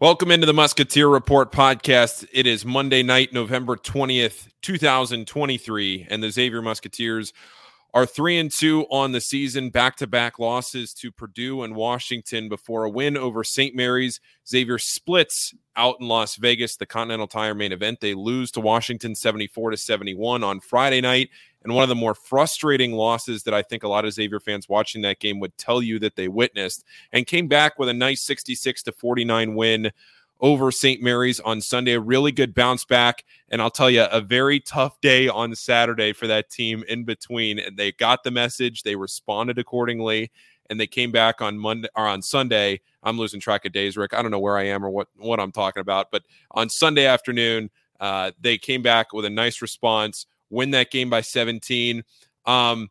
[0.00, 2.26] Welcome into the Musketeer Report podcast.
[2.32, 7.34] It is Monday night, November 20th, 2023, and the Xavier Musketeers
[7.94, 12.90] are 3 and 2 on the season, back-to-back losses to Purdue and Washington before a
[12.90, 13.74] win over St.
[13.74, 14.20] Mary's.
[14.46, 18.00] Xavier splits out in Las Vegas, the Continental Tire main event.
[18.00, 21.30] They lose to Washington 74 to 71 on Friday night
[21.66, 24.68] and one of the more frustrating losses that I think a lot of Xavier fans
[24.68, 28.22] watching that game would tell you that they witnessed, and came back with a nice
[28.22, 29.90] 66 to 49 win
[30.40, 31.02] over St.
[31.02, 31.92] Mary's on Sunday.
[31.92, 33.24] A really good bounce back.
[33.48, 37.58] And I'll tell you, a very tough day on Saturday for that team in between.
[37.58, 40.30] And they got the message, they responded accordingly,
[40.68, 42.80] and they came back on Monday or on Sunday.
[43.02, 44.14] I'm losing track of days, Rick.
[44.14, 46.10] I don't know where I am or what, what I'm talking about.
[46.10, 51.10] But on Sunday afternoon, uh, they came back with a nice response win that game
[51.10, 52.04] by 17.
[52.44, 52.88] Um,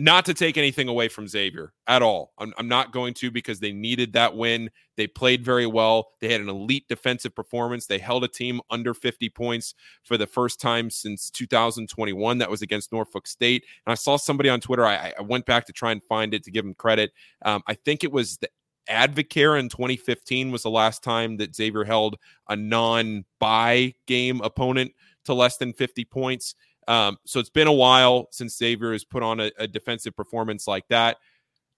[0.00, 2.32] not to take anything away from Xavier at all.
[2.38, 4.70] I'm, I'm, not going to because they needed that win.
[4.96, 6.12] They played very well.
[6.22, 7.86] They had an elite defensive performance.
[7.86, 12.38] They held a team under 50 points for the first time since 2021.
[12.38, 13.64] That was against Norfolk State.
[13.84, 14.86] And I saw somebody on Twitter.
[14.86, 17.12] I, I went back to try and find it to give them credit.
[17.44, 18.48] Um, I think it was the
[18.88, 22.16] Advocare in 2015 was the last time that Xavier held
[22.48, 24.92] a non-buy game opponent
[25.24, 26.54] to less than 50 points.
[26.90, 30.66] Um, so it's been a while since Xavier has put on a, a defensive performance
[30.66, 31.18] like that.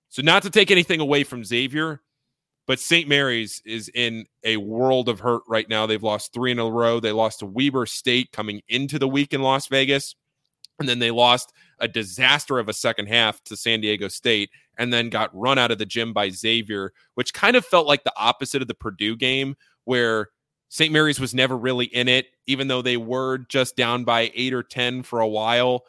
[0.08, 2.00] So not to take anything away from Xavier,
[2.66, 3.06] but St.
[3.06, 5.84] Mary's is in a world of hurt right now.
[5.84, 6.98] They've lost three in a row.
[6.98, 10.14] They lost to Weber State coming into the week in Las Vegas.
[10.78, 14.90] And then they lost a disaster of a second half to San Diego State and
[14.90, 18.16] then got run out of the gym by Xavier, which kind of felt like the
[18.16, 20.30] opposite of the Purdue game, where
[20.72, 20.90] St.
[20.90, 24.62] Mary's was never really in it, even though they were just down by eight or
[24.62, 25.84] 10 for a while.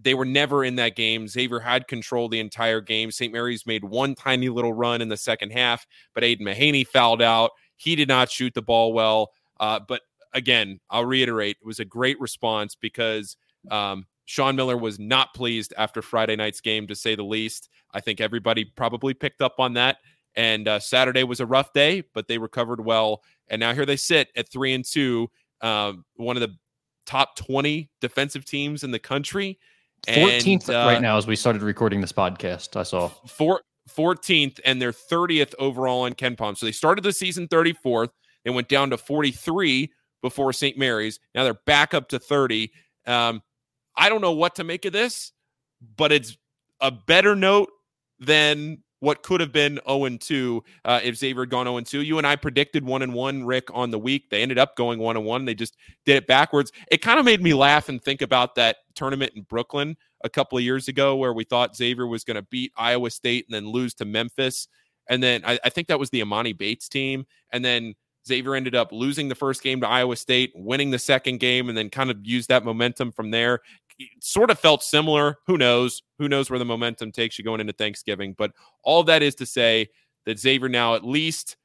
[0.00, 1.28] They were never in that game.
[1.28, 3.10] Xavier had control the entire game.
[3.10, 3.30] St.
[3.30, 7.50] Mary's made one tiny little run in the second half, but Aidan Mahaney fouled out.
[7.76, 9.32] He did not shoot the ball well.
[9.60, 10.00] Uh, but
[10.32, 13.36] again, I'll reiterate, it was a great response because
[13.70, 17.68] um, Sean Miller was not pleased after Friday night's game, to say the least.
[17.92, 19.98] I think everybody probably picked up on that.
[20.34, 23.22] And uh, Saturday was a rough day, but they recovered well.
[23.52, 25.28] And now here they sit at three and two,
[25.60, 26.56] um, one of the
[27.06, 29.58] top 20 defensive teams in the country.
[30.08, 32.74] 14th and, uh, right now as we started recording this podcast.
[32.76, 36.56] I saw four, 14th and they're 30th overall in KenPom.
[36.56, 38.08] So they started the season 34th.
[38.44, 39.92] They went down to 43
[40.22, 40.78] before St.
[40.78, 41.20] Mary's.
[41.34, 42.72] Now they're back up to 30.
[43.06, 43.42] Um,
[43.96, 45.32] I don't know what to make of this,
[45.96, 46.36] but it's
[46.80, 47.70] a better note
[48.18, 52.02] than what could have been 0 2 uh, if Xavier had gone 0 2.
[52.02, 54.30] You and I predicted 1 and 1, Rick, on the week.
[54.30, 55.44] They ended up going 1 and 1.
[55.44, 55.76] They just
[56.06, 56.70] did it backwards.
[56.88, 60.56] It kind of made me laugh and think about that tournament in Brooklyn a couple
[60.56, 63.72] of years ago where we thought Xavier was going to beat Iowa State and then
[63.72, 64.68] lose to Memphis.
[65.08, 67.26] And then I, I think that was the Emoni Bates team.
[67.52, 67.94] And then
[68.28, 71.76] Xavier ended up losing the first game to Iowa State, winning the second game, and
[71.76, 73.58] then kind of used that momentum from there
[74.20, 75.38] sort of felt similar.
[75.46, 76.02] Who knows?
[76.18, 78.34] Who knows where the momentum takes you going into Thanksgiving?
[78.36, 79.88] But all that is to say
[80.24, 81.56] that Xavier now at least,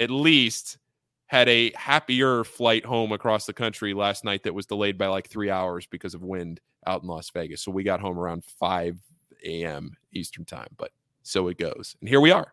[0.00, 0.78] at least
[1.26, 5.28] had a happier flight home across the country last night that was delayed by like
[5.28, 7.62] three hours because of wind out in Las Vegas.
[7.62, 8.98] So we got home around 5
[9.46, 9.96] a.m.
[10.12, 10.90] Eastern time, but
[11.22, 11.96] so it goes.
[12.00, 12.52] And here we are.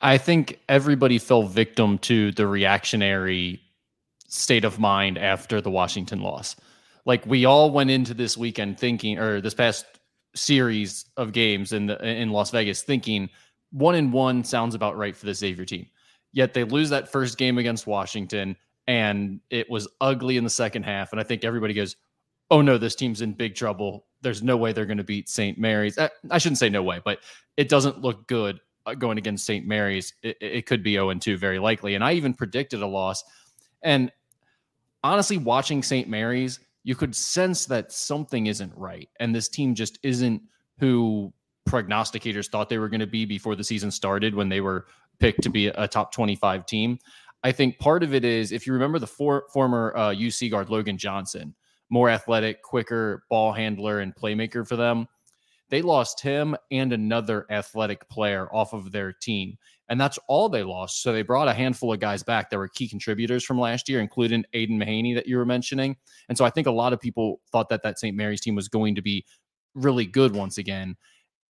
[0.00, 3.60] I think everybody fell victim to the reactionary
[4.28, 6.56] state of mind after the Washington loss
[7.04, 9.86] like we all went into this weekend thinking, or this past
[10.34, 13.28] series of games in the in Las Vegas thinking
[13.70, 15.86] one and one sounds about right for the Xavier team.
[16.32, 20.84] Yet they lose that first game against Washington, and it was ugly in the second
[20.84, 21.12] half.
[21.12, 21.96] And I think everybody goes,
[22.50, 24.06] "Oh no, this team's in big trouble.
[24.20, 25.58] There's no way they're going to beat St.
[25.58, 27.18] Mary's." Uh, I shouldn't say no way, but
[27.56, 29.66] it doesn't look good uh, going against St.
[29.66, 30.14] Mary's.
[30.22, 31.94] It, it could be 0 and 2 very likely.
[31.94, 33.22] And I even predicted a loss.
[33.82, 34.10] And
[35.04, 36.08] honestly, watching St.
[36.08, 39.08] Mary's, you could sense that something isn't right.
[39.20, 40.42] And this team just isn't
[40.78, 41.32] who
[41.68, 44.86] prognosticators thought they were going to be before the season started when they were
[45.20, 46.98] picked to be a top 25 team.
[47.44, 50.70] I think part of it is if you remember the for, former uh, UC guard
[50.70, 51.54] Logan Johnson,
[51.90, 55.06] more athletic, quicker ball handler and playmaker for them.
[55.72, 59.56] They lost him and another athletic player off of their team.
[59.88, 61.02] And that's all they lost.
[61.02, 64.00] So they brought a handful of guys back that were key contributors from last year,
[64.00, 65.96] including Aidan Mahaney that you were mentioning.
[66.28, 68.14] And so I think a lot of people thought that that St.
[68.14, 69.24] Mary's team was going to be
[69.74, 70.94] really good once again.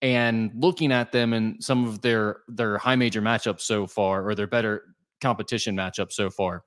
[0.01, 4.35] And looking at them and some of their their high major matchups so far, or
[4.35, 4.83] their better
[5.19, 6.63] competition matchups so far,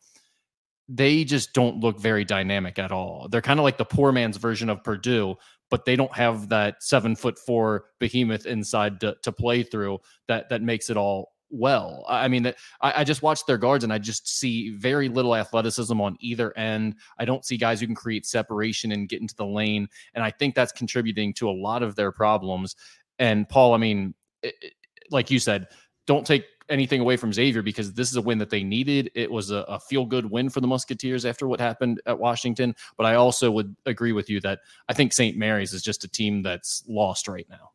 [0.88, 3.28] they just don't look very dynamic at all.
[3.30, 5.36] They're kind of like the poor man's version of Purdue,
[5.70, 9.98] but they don't have that seven foot four behemoth inside to, to play through
[10.28, 12.04] that that makes it all well.
[12.08, 12.46] I mean,
[12.80, 16.56] I, I, just watched their guards and I just see very little athleticism on either
[16.58, 16.96] end.
[17.18, 19.88] I don't see guys who can create separation and get into the lane.
[20.14, 22.74] And I think that's contributing to a lot of their problems.
[23.18, 24.54] And Paul, I mean, it,
[25.10, 25.68] like you said,
[26.06, 29.10] don't take anything away from Xavier because this is a win that they needed.
[29.14, 32.74] It was a, a feel good win for the Musketeers after what happened at Washington.
[32.96, 35.36] But I also would agree with you that I think St.
[35.36, 37.70] Mary's is just a team that's lost right now.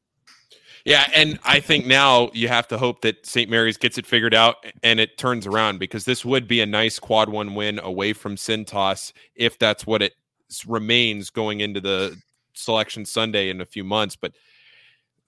[0.83, 3.49] Yeah, and I think now you have to hope that St.
[3.49, 6.97] Mary's gets it figured out and it turns around because this would be a nice
[6.97, 10.13] quad one win away from Cintas if that's what it
[10.65, 12.17] remains going into the
[12.53, 14.15] selection Sunday in a few months.
[14.15, 14.33] But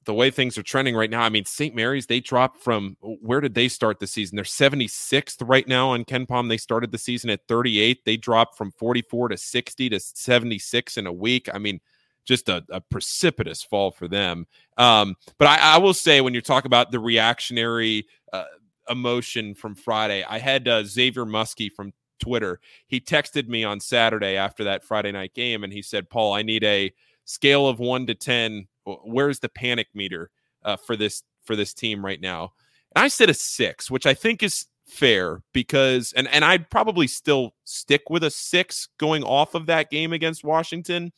[0.06, 1.76] the way things are trending right now, I mean, St.
[1.76, 4.36] Mary's, they dropped from where did they start the season?
[4.36, 6.50] They're 76th right now on KenPom.
[6.50, 8.06] They started the season at 38.
[8.06, 11.50] They dropped from 44 to 60 to 76 in a week.
[11.54, 11.80] I mean,
[12.26, 14.48] just a, a precipitous fall for them.
[14.78, 18.46] Um, but I, I, will say, when you talk about the reactionary uh,
[18.90, 22.60] emotion from Friday, I had uh, Xavier Muskie from Twitter.
[22.88, 26.42] He texted me on Saturday after that Friday night game, and he said, "Paul, I
[26.42, 26.94] need a
[27.26, 28.68] scale of one to ten.
[28.86, 30.30] Where's the panic meter
[30.64, 32.54] uh, for this for this team right now?"
[32.96, 37.08] And I said a six, which I think is fair because and and I'd probably
[37.08, 41.14] still stick with a 6 going off of that game against Washington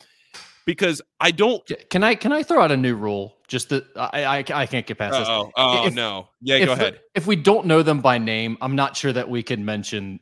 [0.65, 1.63] because I don't.
[1.89, 3.37] Can I can I throw out a new rule?
[3.47, 5.45] Just that I I, I can't get past Uh-oh.
[5.45, 5.53] this.
[5.55, 6.29] Oh if, no!
[6.41, 6.99] Yeah, go ahead.
[7.13, 10.19] If we don't know them by name, I'm not sure that we can mention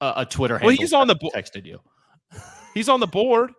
[0.00, 0.68] a, a Twitter handle.
[0.68, 1.34] Well, he's on the board.
[1.34, 1.80] Texted you.
[2.74, 3.52] He's on the board.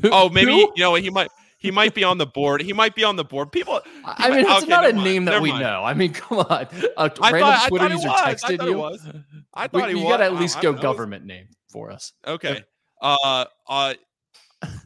[0.12, 1.28] Oh, maybe you know he might.
[1.60, 2.62] He might be on the board.
[2.62, 3.50] He might be on the board.
[3.50, 3.80] People.
[4.04, 5.64] I mean, might, it's okay, not a name that never we mind.
[5.64, 5.82] know.
[5.82, 6.46] I mean, come on.
[6.50, 6.68] A
[7.20, 9.24] I random thought, Twitter user texted you.
[9.54, 12.12] I thought we, you got to at least go government name for us.
[12.24, 12.62] Okay.
[13.02, 13.94] Uh, uh,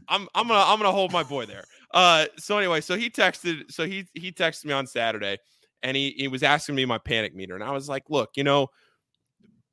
[0.08, 1.64] I'm I'm gonna I'm gonna hold my boy there.
[1.92, 5.38] Uh, so anyway, so he texted, so he he texted me on Saturday,
[5.82, 8.44] and he he was asking me my panic meter, and I was like, look, you
[8.44, 8.68] know,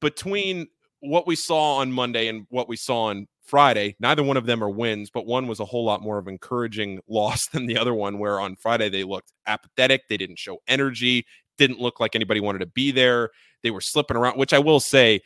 [0.01, 0.67] between
[1.01, 4.63] what we saw on Monday and what we saw on Friday, neither one of them
[4.63, 7.93] are wins, but one was a whole lot more of encouraging loss than the other
[7.93, 8.19] one.
[8.19, 11.25] Where on Friday they looked apathetic, they didn't show energy,
[11.57, 13.31] didn't look like anybody wanted to be there.
[13.63, 15.21] They were slipping around, which I will say,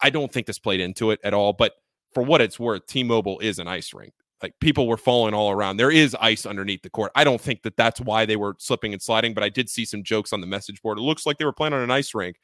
[0.00, 1.72] I don't think this played into it at all, but
[2.14, 4.12] for what it's worth, T-Mobile is an ice rink.
[4.42, 5.76] Like people were falling all around.
[5.76, 7.10] There is ice underneath the court.
[7.16, 9.84] I don't think that that's why they were slipping and sliding, but I did see
[9.84, 10.98] some jokes on the message board.
[10.98, 12.36] It looks like they were playing on an ice rink.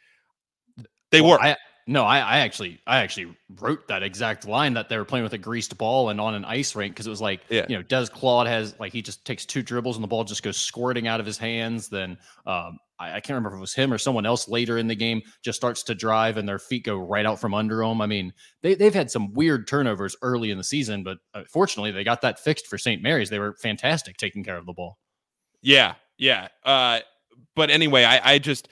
[1.12, 1.40] They well, were.
[1.40, 5.22] I, no, I, I, actually, I actually wrote that exact line that they were playing
[5.22, 7.66] with a greased ball and on an ice rink because it was like, yeah.
[7.68, 10.42] you know, Des Claude has like he just takes two dribbles and the ball just
[10.42, 11.88] goes squirting out of his hands.
[11.88, 12.16] Then
[12.46, 14.94] um, I, I, can't remember if it was him or someone else later in the
[14.94, 18.00] game just starts to drive and their feet go right out from under them.
[18.00, 18.32] I mean,
[18.62, 22.22] they they've had some weird turnovers early in the season, but uh, fortunately they got
[22.22, 23.02] that fixed for St.
[23.02, 23.28] Mary's.
[23.28, 24.98] They were fantastic taking care of the ball.
[25.60, 26.48] Yeah, yeah.
[26.64, 27.00] Uh,
[27.54, 28.68] but anyway, I, I just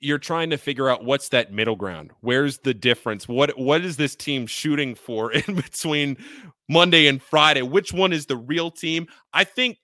[0.00, 2.12] you're trying to figure out what's that middle ground.
[2.20, 3.26] Where's the difference?
[3.26, 6.16] What what is this team shooting for in between
[6.68, 7.62] Monday and Friday?
[7.62, 9.06] Which one is the real team?
[9.32, 9.78] I think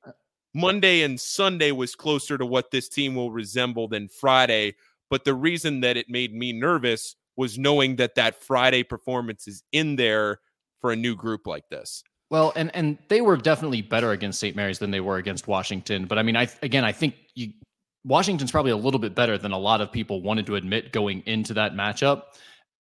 [0.55, 4.77] Monday and Sunday was closer to what this team will resemble than Friday,
[5.11, 9.65] but the reason that it made me nervous was knowing that that Friday performance is
[9.73, 10.39] in there
[10.81, 12.05] for a new group like this.
[12.31, 14.57] Well, and and they were definitely better against St.
[14.57, 17.53] Mary's than they were against Washington, but I mean I again I think you
[18.05, 21.23] Washington's probably a little bit better than a lot of people wanted to admit going
[21.27, 22.23] into that matchup.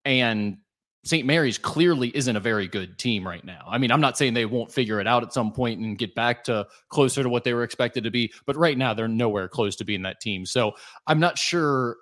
[0.04, 0.58] And
[1.04, 1.26] St.
[1.26, 3.64] Mary's clearly isn't a very good team right now.
[3.66, 6.14] I mean, I'm not saying they won't figure it out at some point and get
[6.14, 9.48] back to closer to what they were expected to be, but right now they're nowhere
[9.48, 10.46] close to being that team.
[10.46, 10.72] So
[11.06, 11.96] I'm not sure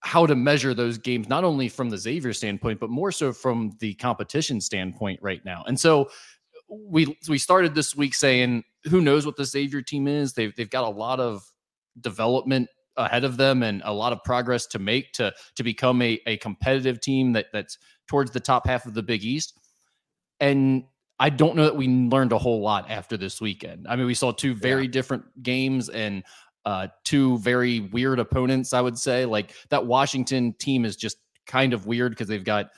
[0.00, 3.72] how to measure those games, not only from the Xavier standpoint, but more so from
[3.80, 5.64] the competition standpoint right now.
[5.66, 6.08] And so
[6.68, 10.32] we we started this week saying, who knows what the Xavier team is?
[10.32, 11.44] They've they've got a lot of
[12.00, 16.20] development ahead of them and a lot of progress to make to to become a,
[16.26, 17.78] a competitive team that that's
[18.08, 19.58] towards the top half of the Big East.
[20.40, 20.84] And
[21.18, 23.86] I don't know that we learned a whole lot after this weekend.
[23.88, 24.90] I mean, we saw two very yeah.
[24.90, 26.24] different games and
[26.64, 28.72] uh, two very weird opponents.
[28.72, 32.70] I would say like that Washington team is just kind of weird because they've got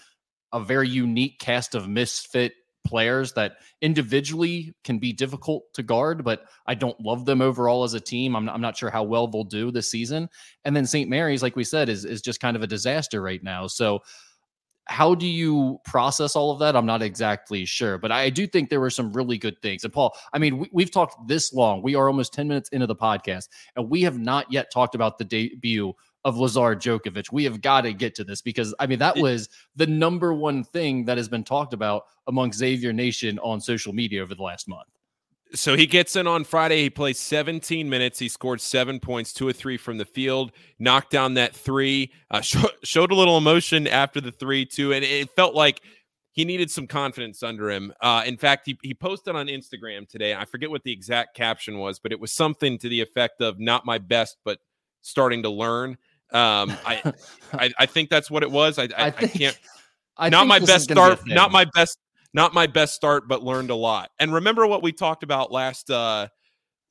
[0.53, 2.53] a very unique cast of misfit
[2.85, 7.95] players that individually can be difficult to guard, but I don't love them overall as
[7.95, 8.35] a team.
[8.35, 10.29] I'm not, I'm not sure how well they'll do this season.
[10.65, 11.09] And then St.
[11.09, 13.67] Mary's, like we said, is is just kind of a disaster right now.
[13.67, 14.03] So
[14.87, 16.77] how do you process all of that?
[16.77, 19.85] I'm not exactly sure, but I do think there were some really good things.
[19.85, 21.83] And Paul, I mean, we, have talked this long.
[21.83, 25.19] We are almost 10 minutes into the podcast, and we have not yet talked about
[25.19, 27.33] the debut of Lazar Djokovic.
[27.33, 30.65] We have got to get to this because I mean that was the number one
[30.65, 34.69] thing that has been talked about among Xavier Nation on social media over the last
[34.69, 34.89] month.
[35.55, 36.83] So he gets in on Friday.
[36.83, 38.19] He plays 17 minutes.
[38.19, 42.41] He scored seven points, two or three from the field, knocked down that three, uh,
[42.41, 44.95] sh- showed a little emotion after the three, too.
[44.95, 45.83] And it felt like
[46.33, 47.93] he needed some confidence under him.
[48.01, 50.35] Uh, in fact, he, he posted on Instagram today.
[50.35, 53.61] I forget what the exact caption was, but it was something to the effect of
[53.61, 54.59] not my best, but
[55.03, 55.99] starting to learn.
[56.33, 57.13] Um, I,
[57.53, 58.79] I, I think that's what it was.
[58.79, 59.59] I, I, I, think, I can't.
[60.17, 61.21] I not my best start.
[61.27, 61.99] Not my best.
[62.35, 64.11] Not my best start, but learned a lot.
[64.19, 66.29] And remember what we talked about last uh,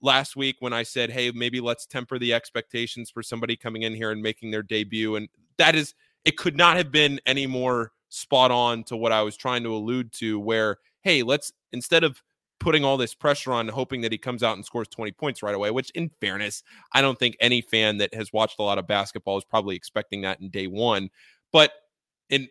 [0.02, 3.96] last week when I said, "Hey, maybe let's temper the expectations for somebody coming in
[3.96, 5.94] here and making their debut." And that is,
[6.26, 9.74] it could not have been any more spot on to what I was trying to
[9.74, 10.40] allude to.
[10.40, 12.22] Where, hey, let's instead of
[12.62, 15.56] putting all this pressure on, hoping that he comes out and scores 20 points right
[15.56, 16.62] away, which, in fairness,
[16.94, 20.22] I don't think any fan that has watched a lot of basketball is probably expecting
[20.22, 21.10] that in day one.
[21.52, 21.72] But
[22.30, 22.48] in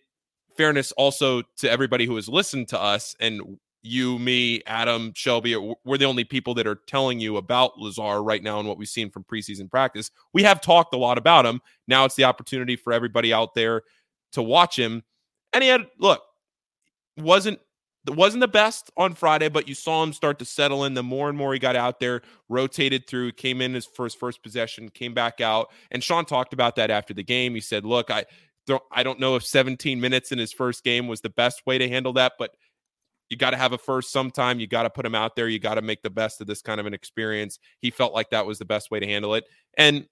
[0.56, 5.96] fairness, also to everybody who has listened to us and you, me, Adam, Shelby, we're
[5.96, 9.10] the only people that are telling you about Lazar right now and what we've seen
[9.10, 10.10] from preseason practice.
[10.32, 11.60] We have talked a lot about him.
[11.86, 13.82] Now it's the opportunity for everybody out there
[14.32, 15.04] to watch him.
[15.52, 16.20] And he had, look,
[17.16, 17.60] wasn't
[18.08, 20.94] wasn't the best on Friday, but you saw him start to settle in.
[20.94, 24.42] The more and more he got out there, rotated through, came in his first first
[24.42, 25.70] possession, came back out.
[25.90, 27.54] And Sean talked about that after the game.
[27.54, 28.24] He said, "Look, I
[28.66, 31.76] don't I don't know if 17 minutes in his first game was the best way
[31.78, 32.54] to handle that, but
[33.28, 34.60] you got to have a first sometime.
[34.60, 35.48] You got to put him out there.
[35.48, 37.58] You got to make the best of this kind of an experience.
[37.80, 39.44] He felt like that was the best way to handle it,
[39.76, 40.06] and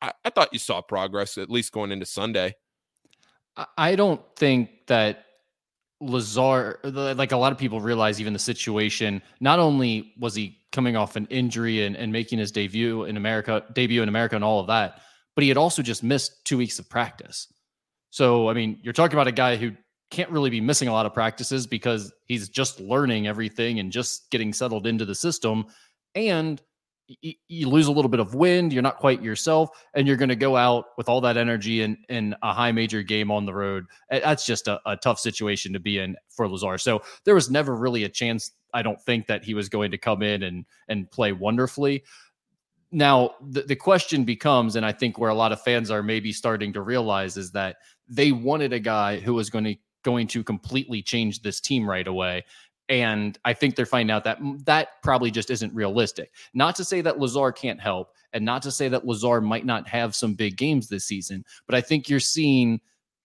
[0.00, 2.54] I, I thought you saw progress at least going into Sunday.
[3.78, 5.25] I don't think that
[6.00, 9.22] Lazar, like a lot of people realize, even the situation.
[9.40, 13.64] Not only was he coming off an injury and, and making his debut in America,
[13.72, 15.00] debut in America, and all of that,
[15.34, 17.52] but he had also just missed two weeks of practice.
[18.10, 19.72] So, I mean, you're talking about a guy who
[20.10, 24.30] can't really be missing a lot of practices because he's just learning everything and just
[24.30, 25.66] getting settled into the system.
[26.14, 26.60] And
[27.08, 30.36] you lose a little bit of wind, you're not quite yourself, and you're going to
[30.36, 33.86] go out with all that energy in, in a high major game on the road.
[34.10, 36.78] That's just a, a, tough situation to be in for Lazar.
[36.78, 39.98] So there was never really a chance, I don't think, that he was going to
[39.98, 42.02] come in and and play wonderfully.
[42.90, 46.32] Now the, the question becomes, and I think where a lot of fans are maybe
[46.32, 47.76] starting to realize is that
[48.08, 52.06] they wanted a guy who was going to going to completely change this team right
[52.06, 52.44] away.
[52.88, 56.30] And I think they're finding out that mm, that probably just isn't realistic.
[56.54, 59.88] Not to say that Lazar can't help, and not to say that Lazar might not
[59.88, 62.80] have some big games this season, but I think you're seeing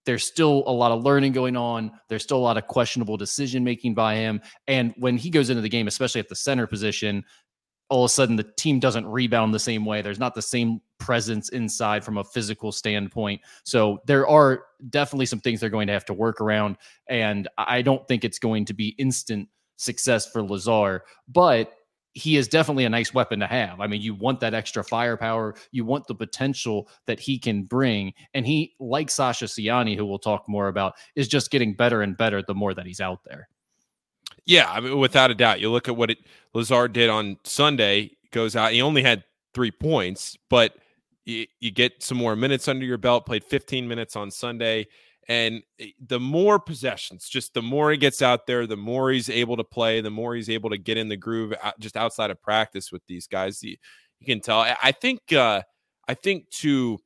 [0.05, 1.91] there's still a lot of learning going on.
[2.09, 4.41] There's still a lot of questionable decision making by him.
[4.67, 7.23] And when he goes into the game, especially at the center position,
[7.91, 10.01] all of a sudden the team doesn't rebound the same way.
[10.01, 13.41] There's not the same presence inside from a physical standpoint.
[13.65, 16.77] So there are definitely some things they're going to have to work around.
[17.09, 21.73] And I don't think it's going to be instant success for Lazar, but
[22.13, 23.81] he is definitely a nice weapon to have.
[23.81, 28.13] I mean, you want that extra firepower, you want the potential that he can bring.
[28.33, 32.15] And he, like Sasha Ciani, who we'll talk more about, is just getting better and
[32.15, 33.49] better the more that he's out there.
[34.45, 35.59] Yeah, I mean, without a doubt.
[35.59, 36.19] You look at what it,
[36.53, 38.71] Lazar did on Sunday, goes out.
[38.71, 40.75] He only had three points, but
[41.25, 43.25] you, you get some more minutes under your belt.
[43.25, 44.87] Played 15 minutes on Sunday,
[45.27, 49.29] and eh, the more possessions, just the more he gets out there, the more he's
[49.29, 52.41] able to play, the more he's able to get in the groove just outside of
[52.41, 53.61] practice with these guys.
[53.61, 53.75] You,
[54.19, 54.59] you can tell.
[54.59, 55.31] I think.
[55.31, 55.61] Uh,
[56.07, 56.99] I think too.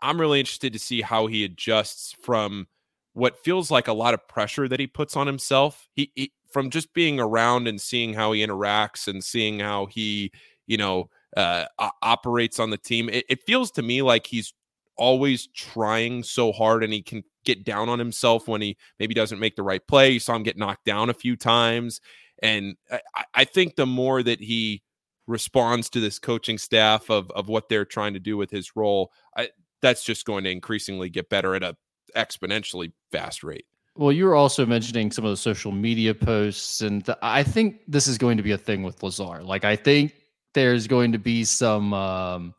[0.00, 2.68] I'm really interested to see how he adjusts from
[3.14, 5.88] what feels like a lot of pressure that he puts on himself.
[5.94, 10.32] He, he from just being around and seeing how he interacts and seeing how he,
[10.66, 11.66] you know, uh,
[12.00, 14.54] operates on the team, it, it feels to me like he's
[14.96, 19.38] always trying so hard and he can get down on himself when he maybe doesn't
[19.38, 20.08] make the right play.
[20.12, 22.00] You saw him get knocked down a few times.
[22.42, 24.82] And I, I think the more that he
[25.26, 29.12] responds to this coaching staff of, of what they're trying to do with his role,
[29.36, 29.50] I,
[29.82, 31.76] that's just going to increasingly get better at a
[32.16, 33.66] exponentially fast rate.
[33.96, 37.80] Well, you were also mentioning some of the social media posts, and the, I think
[37.88, 39.42] this is going to be a thing with Lazar.
[39.42, 40.14] Like, I think
[40.52, 42.54] there's going to be some um,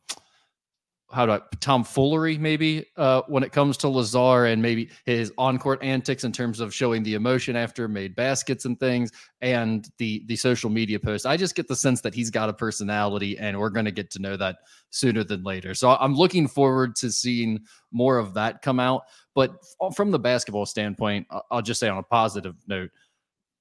[1.12, 5.58] how do I tomfoolery maybe uh, when it comes to Lazar and maybe his on
[5.58, 10.24] court antics in terms of showing the emotion after made baskets and things, and the
[10.28, 11.26] the social media posts.
[11.26, 14.12] I just get the sense that he's got a personality, and we're going to get
[14.12, 14.58] to know that
[14.90, 15.74] sooner than later.
[15.74, 17.60] So I'm looking forward to seeing
[17.92, 19.04] more of that come out.
[19.38, 19.64] But
[19.96, 22.90] from the basketball standpoint, I'll just say on a positive note,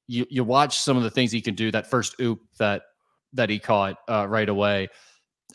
[0.07, 1.71] you you watch some of the things he can do.
[1.71, 2.85] That first oop that
[3.35, 4.89] that he caught uh, right away.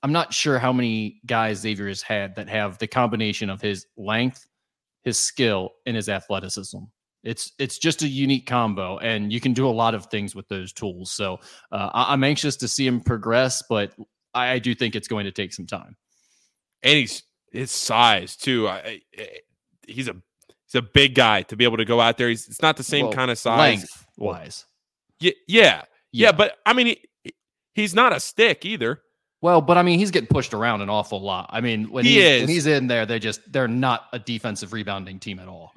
[0.04, 3.88] I'm not sure how many guys Xavier has had that have the combination of his
[3.98, 4.46] length,
[5.04, 6.78] his skill, and his athleticism.
[7.24, 10.48] It's it's just a unique combo, and you can do a lot of things with
[10.50, 11.10] those tools.
[11.10, 11.40] So
[11.72, 13.96] uh, I, am anxious to see him progress, but
[14.36, 15.98] I, do think it's going to take some time.
[16.84, 18.68] And he's his size too.
[18.68, 19.02] I,
[19.88, 20.16] he's a
[20.66, 22.30] he's a big guy to be able to go out there.
[22.30, 24.66] He's it's not the same well, kind of size length wise.
[25.20, 27.34] Yeah, yeah, yeah, yeah, But I mean, he,
[27.74, 29.02] he's not a stick either.
[29.42, 31.50] Well, but I mean, he's getting pushed around an awful lot.
[31.50, 32.42] I mean, when he he's, is.
[32.42, 35.74] when he's in there, they just they're not a defensive rebounding team at all.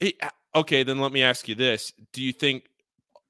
[0.00, 2.64] He, uh, okay, then let me ask you this: Do you think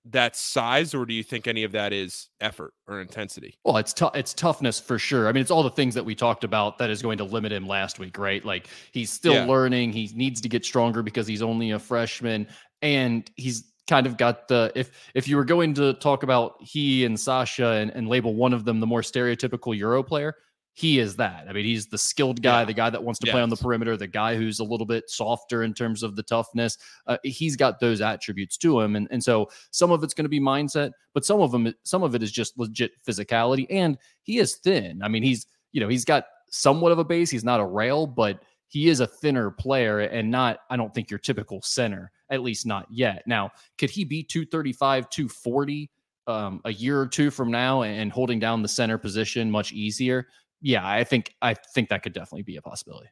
[0.04, 3.58] that's size, or do you think any of that is effort or intensity?
[3.64, 4.14] Well, it's tough.
[4.14, 5.28] It's toughness for sure.
[5.28, 7.52] I mean, it's all the things that we talked about that is going to limit
[7.52, 8.44] him last week, right?
[8.44, 9.44] Like he's still yeah.
[9.44, 9.92] learning.
[9.92, 12.46] He needs to get stronger because he's only a freshman,
[12.82, 17.04] and he's kind of got the if if you were going to talk about he
[17.04, 20.34] and Sasha and, and label one of them the more stereotypical Euro player,
[20.80, 21.44] he is that.
[21.46, 22.64] I mean, he's the skilled guy, yeah.
[22.64, 23.32] the guy that wants to yes.
[23.34, 26.22] play on the perimeter, the guy who's a little bit softer in terms of the
[26.22, 26.78] toughness.
[27.06, 30.30] Uh, he's got those attributes to him, and and so some of it's going to
[30.30, 33.66] be mindset, but some of them, some of it is just legit physicality.
[33.68, 35.02] And he is thin.
[35.02, 37.28] I mean, he's you know he's got somewhat of a base.
[37.28, 40.60] He's not a rail, but he is a thinner player and not.
[40.70, 43.22] I don't think your typical center, at least not yet.
[43.26, 45.90] Now, could he be two thirty five, two forty?
[46.26, 50.28] Um, a year or two from now and holding down the center position much easier
[50.60, 53.08] yeah, I think I think that could definitely be a possibility.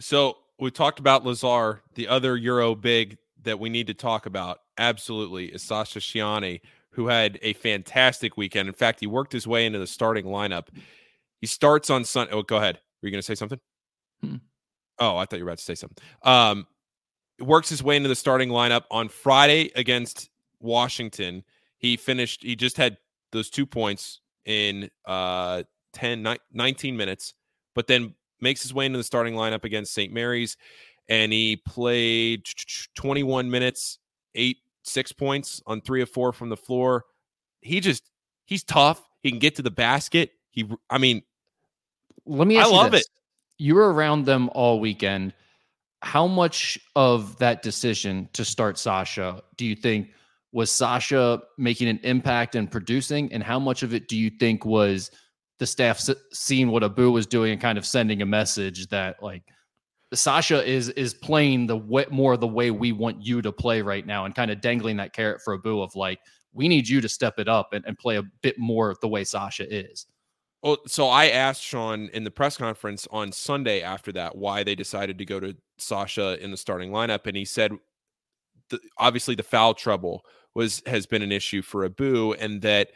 [0.00, 4.58] So we talked about Lazar, the other Euro big that we need to talk about.
[4.78, 6.60] Absolutely, is Sasha Ciani,
[6.90, 8.68] who had a fantastic weekend.
[8.68, 10.68] In fact, he worked his way into the starting lineup.
[11.40, 12.32] He starts on Sunday.
[12.32, 12.80] Oh, go ahead.
[13.02, 13.60] Were you going to say something?
[14.20, 14.36] Hmm.
[14.98, 16.02] Oh, I thought you were about to say something.
[16.22, 16.66] Um,
[17.38, 21.44] works his way into the starting lineup on Friday against Washington.
[21.78, 22.42] He finished.
[22.42, 22.96] He just had
[23.32, 25.64] those two points in uh
[25.96, 27.32] 10, 19 minutes,
[27.74, 30.12] but then makes his way into the starting lineup against St.
[30.12, 30.56] Mary's.
[31.08, 32.44] And he played
[32.94, 33.98] 21 minutes,
[34.34, 37.04] eight, six points on three of four from the floor.
[37.62, 38.10] He just,
[38.44, 39.02] he's tough.
[39.22, 40.32] He can get to the basket.
[40.50, 41.22] He, I mean,
[42.26, 43.02] let me I love this.
[43.02, 43.08] it.
[43.58, 45.32] You were around them all weekend.
[46.02, 50.10] How much of that decision to start Sasha do you think
[50.52, 53.32] was Sasha making an impact and producing?
[53.32, 55.10] And how much of it do you think was
[55.58, 59.42] the staff seeing what Abou was doing and kind of sending a message that like
[60.12, 64.06] Sasha is is playing the way, more the way we want you to play right
[64.06, 66.20] now and kind of dangling that carrot for Abou of like
[66.52, 69.24] we need you to step it up and, and play a bit more the way
[69.24, 70.06] Sasha is.
[70.62, 74.74] Well, so I asked Sean in the press conference on Sunday after that why they
[74.74, 77.72] decided to go to Sasha in the starting lineup, and he said,
[78.70, 82.88] the, obviously the foul trouble was has been an issue for Abou, and that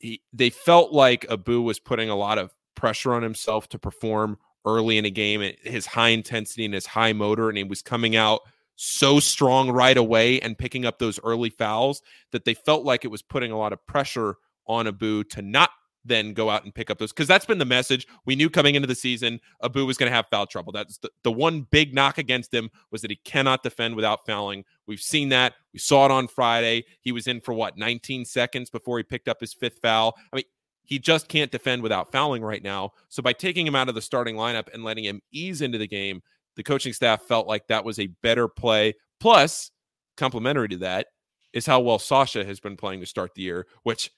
[0.00, 4.38] he, they felt like Abou was putting a lot of pressure on himself to perform
[4.64, 8.16] early in a game his high intensity and his high motor, and he was coming
[8.16, 8.40] out
[8.76, 13.10] so strong right away and picking up those early fouls that they felt like it
[13.10, 14.36] was putting a lot of pressure
[14.66, 15.70] on Abou to not
[16.04, 18.06] then go out and pick up those because that's been the message.
[18.24, 20.72] We knew coming into the season abou was going to have foul trouble.
[20.72, 24.64] That's the, the one big knock against him was that he cannot defend without fouling.
[24.86, 25.54] We've seen that.
[25.72, 26.84] We saw it on friday.
[27.00, 30.16] He was in for what 19 seconds before he picked up his fifth foul?
[30.32, 30.44] I mean
[30.84, 32.90] he just can't defend without fouling right now.
[33.10, 35.86] So by taking him out of the starting lineup and letting him ease into the
[35.86, 36.22] game
[36.56, 38.94] the coaching staff felt like that was a better play.
[39.20, 39.70] Plus
[40.16, 41.06] complementary to that
[41.52, 44.10] is how well sasha has been playing to start the year which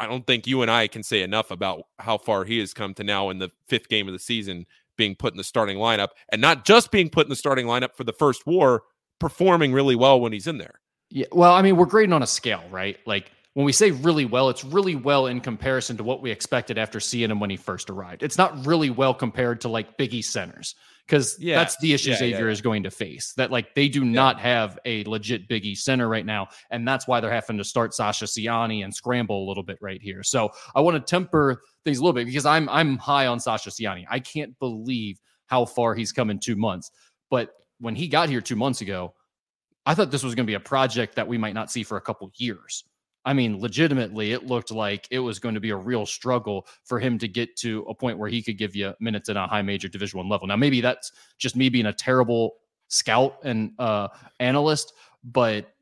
[0.00, 2.94] I don't think you and I can say enough about how far he has come
[2.94, 4.64] to now in the fifth game of the season
[4.96, 7.94] being put in the starting lineup and not just being put in the starting lineup
[7.94, 8.82] for the first war,
[9.18, 10.80] performing really well when he's in there.
[11.10, 11.26] Yeah.
[11.32, 12.98] Well, I mean, we're grading on a scale, right?
[13.06, 16.78] Like when we say really well, it's really well in comparison to what we expected
[16.78, 18.22] after seeing him when he first arrived.
[18.22, 20.74] It's not really well compared to like Big East centers
[21.10, 21.56] because yeah.
[21.58, 23.32] that's the issue yeah, Xavier yeah, is going to face.
[23.36, 27.08] That like they do not have a legit Big East center right now, and that's
[27.08, 30.22] why they're having to start Sasha Ciani and scramble a little bit right here.
[30.22, 33.70] So I want to temper things a little bit because I'm I'm high on Sasha
[33.70, 34.04] Ciani.
[34.08, 36.92] I can't believe how far he's come in two months.
[37.28, 39.14] But when he got here two months ago,
[39.86, 41.96] I thought this was going to be a project that we might not see for
[41.96, 42.84] a couple years.
[43.24, 46.98] I mean, legitimately, it looked like it was going to be a real struggle for
[46.98, 49.62] him to get to a point where he could give you minutes at a high
[49.62, 50.46] major Division One level.
[50.46, 52.54] Now, maybe that's just me being a terrible
[52.88, 55.72] scout and uh, analyst, but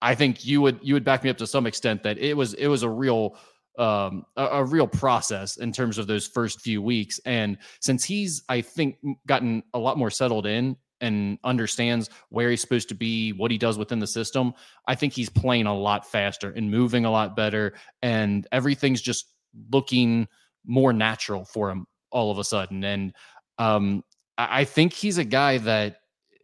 [0.00, 2.54] I think you would you would back me up to some extent that it was
[2.54, 3.36] it was a real
[3.78, 7.18] um, a, a, real process in terms of those first few weeks.
[7.24, 12.60] And since he's, I think, gotten a lot more settled in and understands where he's
[12.60, 14.54] supposed to be, what he does within the system,
[14.86, 17.74] I think he's playing a lot faster and moving a lot better.
[18.00, 19.26] And everything's just
[19.70, 20.28] looking
[20.64, 22.84] more natural for him all of a sudden.
[22.84, 23.12] And
[23.58, 24.04] um,
[24.38, 25.96] I think he's a guy that,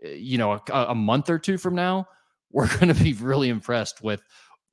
[0.03, 2.09] you know, a, a month or two from now,
[2.51, 4.23] we're going to be really impressed with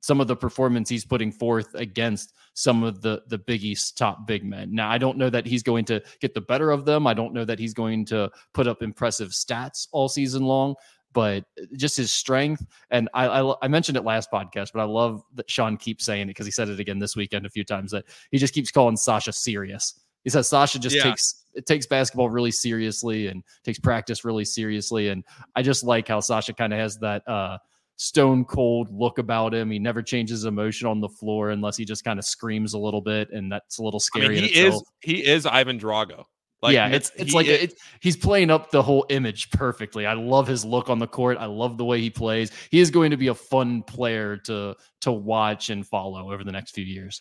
[0.06, 4.24] some of the performance he's putting forth against some of the the Big East top
[4.24, 4.72] big men.
[4.72, 7.08] Now, I don't know that he's going to get the better of them.
[7.08, 10.76] I don't know that he's going to put up impressive stats all season long,
[11.12, 12.64] but just his strength.
[12.90, 16.22] And I, I, I mentioned it last podcast, but I love that Sean keeps saying
[16.22, 18.70] it because he said it again this weekend a few times that he just keeps
[18.70, 19.98] calling Sasha serious.
[20.22, 21.02] He says Sasha just yeah.
[21.02, 25.08] takes it takes basketball really seriously and takes practice really seriously.
[25.08, 25.24] And
[25.56, 27.58] I just like how Sasha kind of has that uh
[27.96, 29.70] stone cold look about him.
[29.70, 33.00] He never changes emotion on the floor unless he just kind of screams a little
[33.00, 34.38] bit, and that's a little scary.
[34.38, 36.24] I mean, he is he is Ivan Drago.
[36.62, 40.06] Like, yeah, it's it's like it's, he's playing up the whole image perfectly.
[40.06, 41.36] I love his look on the court.
[41.38, 42.50] I love the way he plays.
[42.70, 46.52] He is going to be a fun player to to watch and follow over the
[46.52, 47.20] next few years.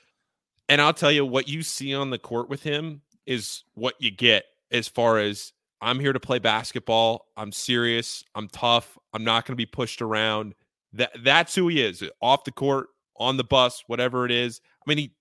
[0.70, 4.10] And I'll tell you what you see on the court with him is what you
[4.10, 7.28] get as far as I'm here to play basketball.
[7.38, 8.24] I'm serious.
[8.34, 8.98] I'm tough.
[9.14, 10.56] I'm not going to be pushed around.
[10.96, 14.62] That that's who he is off the court, on the bus, whatever it is.
[14.86, 15.12] I mean, he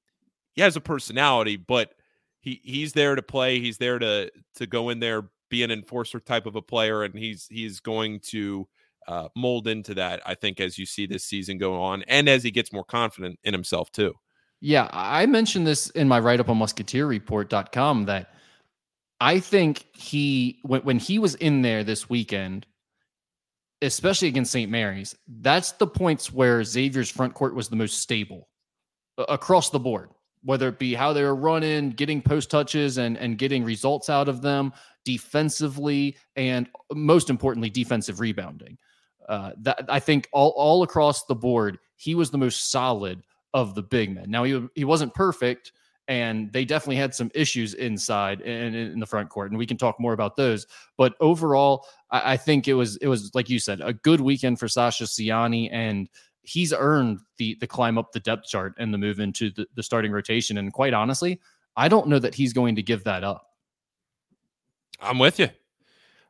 [0.54, 1.94] he has a personality, but
[2.40, 3.60] he he's there to play.
[3.60, 7.14] He's there to to go in there, be an enforcer type of a player, and
[7.14, 8.68] he's he's going to
[9.08, 10.22] uh, mold into that.
[10.24, 13.38] I think as you see this season go on, and as he gets more confident
[13.44, 14.14] in himself too.
[14.60, 18.32] Yeah, I mentioned this in my write up on MusketeerReport.com that
[19.20, 22.66] I think he when when he was in there this weekend
[23.82, 24.70] especially against St.
[24.70, 28.48] Mary's, that's the points where Xavier's front court was the most stable
[29.28, 30.10] across the board,
[30.42, 34.28] whether it be how they were running, getting post touches and, and getting results out
[34.28, 34.72] of them
[35.04, 38.78] defensively, and most importantly, defensive rebounding.
[39.28, 43.22] Uh, that I think all, all across the board, he was the most solid
[43.54, 44.30] of the big men.
[44.30, 45.72] Now he he wasn't perfect,
[46.08, 49.76] and they definitely had some issues inside and in, the front court, and we can
[49.76, 50.66] talk more about those.
[50.96, 54.58] But overall, I, I, think it was it was like you said, a good weekend
[54.58, 56.08] for Sasha Ciani, and
[56.42, 59.82] he's earned the the climb up the depth chart and the move into the, the
[59.82, 60.58] starting rotation.
[60.58, 61.40] And quite honestly,
[61.76, 63.46] I don't know that he's going to give that up.
[65.00, 65.48] I'm with you.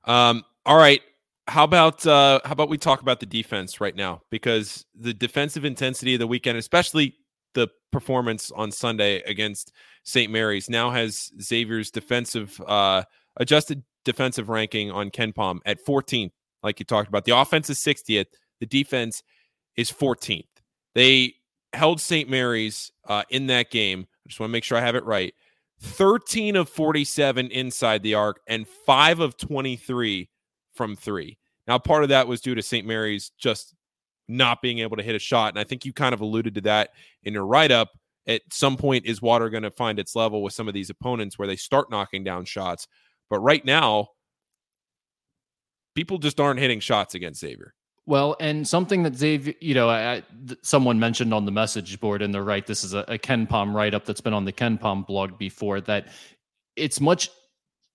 [0.04, 1.02] Um, all right.
[1.46, 4.22] How about uh, how about we talk about the defense right now?
[4.30, 7.16] Because the defensive intensity of the weekend, especially
[7.54, 9.72] the performance on Sunday against
[10.04, 10.30] St.
[10.30, 13.04] Mary's now has Xavier's defensive uh,
[13.36, 17.24] adjusted defensive ranking on KenPom at 14th, like you talked about.
[17.24, 18.26] The offense is 60th.
[18.60, 19.22] The defense
[19.76, 20.44] is 14th.
[20.94, 21.34] They
[21.72, 22.28] held St.
[22.28, 24.06] Mary's uh, in that game.
[24.24, 25.34] I just want to make sure I have it right.
[25.80, 30.28] 13 of 47 inside the arc and 5 of 23
[30.74, 31.38] from 3.
[31.66, 32.86] Now part of that was due to St.
[32.86, 33.74] Mary's just
[34.28, 35.50] not being able to hit a shot.
[35.50, 36.90] And I think you kind of alluded to that
[37.22, 37.90] in your write up.
[38.26, 41.38] At some point, is water going to find its level with some of these opponents
[41.38, 42.88] where they start knocking down shots?
[43.28, 44.08] But right now,
[45.94, 47.74] people just aren't hitting shots against Xavier.
[48.06, 50.22] Well, and something that Xavier, you know, I,
[50.62, 52.66] someone mentioned on the message board, and they're right.
[52.66, 55.80] This is a, a KenPom write up that's been on the KenPom blog before.
[55.82, 56.08] That
[56.76, 57.30] it's much,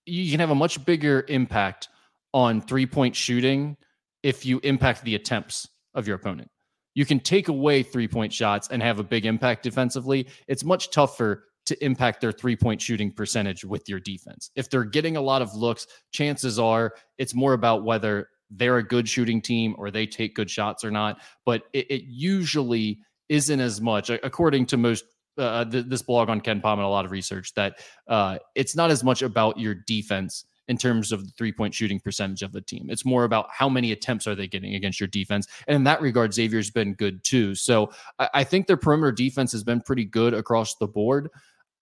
[0.06, 1.88] you can have a much bigger impact
[2.32, 3.76] on three point shooting
[4.22, 6.50] if you impact the attempts of your opponent.
[6.94, 10.26] You can take away three point shots and have a big impact defensively.
[10.48, 14.50] It's much tougher to impact their three point shooting percentage with your defense.
[14.56, 18.86] If they're getting a lot of looks, chances are it's more about whether they're a
[18.86, 21.20] good shooting team or they take good shots or not.
[21.46, 22.98] But it, it usually
[23.28, 25.04] isn't as much, according to most.
[25.38, 28.90] Uh, th- this blog on KenPom and a lot of research that uh, it's not
[28.90, 32.60] as much about your defense in terms of the three point shooting percentage of the
[32.60, 32.86] team.
[32.90, 35.48] It's more about how many attempts are they getting against your defense.
[35.66, 37.54] And in that regard, Xavier's been good too.
[37.54, 41.30] So I, I think their perimeter defense has been pretty good across the board.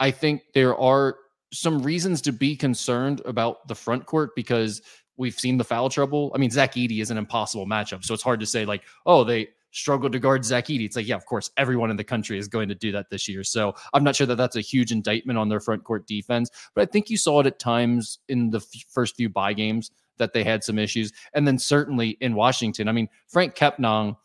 [0.00, 1.16] I think there are
[1.52, 4.82] some reasons to be concerned about the front court because
[5.16, 6.30] we've seen the foul trouble.
[6.34, 8.04] I mean, Zach Edey is an impossible matchup.
[8.04, 10.84] So it's hard to say, like, oh, they struggled to guard Zach Edey.
[10.84, 13.28] It's like, yeah, of course, everyone in the country is going to do that this
[13.28, 13.44] year.
[13.44, 16.82] So I'm not sure that that's a huge indictment on their front court defense, but
[16.82, 20.32] I think you saw it at times in the f- first few buy games that
[20.32, 21.12] they had some issues.
[21.34, 24.16] And then certainly in Washington, I mean, Franck Kepnang,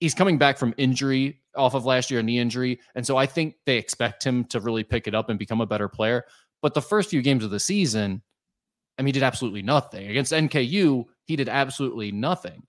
[0.00, 2.80] he's coming back from injury off of last year, knee injury.
[2.94, 5.66] And so I think they expect him to really pick it up and become a
[5.66, 6.24] better player.
[6.62, 8.22] But the first few games of the season,
[8.98, 10.08] I mean, he did absolutely nothing.
[10.08, 12.62] Against NKU, he did absolutely nothing.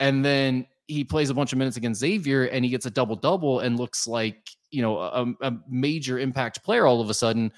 [0.00, 3.14] And then he plays a bunch of minutes against Xavier and he gets a double
[3.14, 7.52] double and looks like you know a, a, major impact player all of a sudden.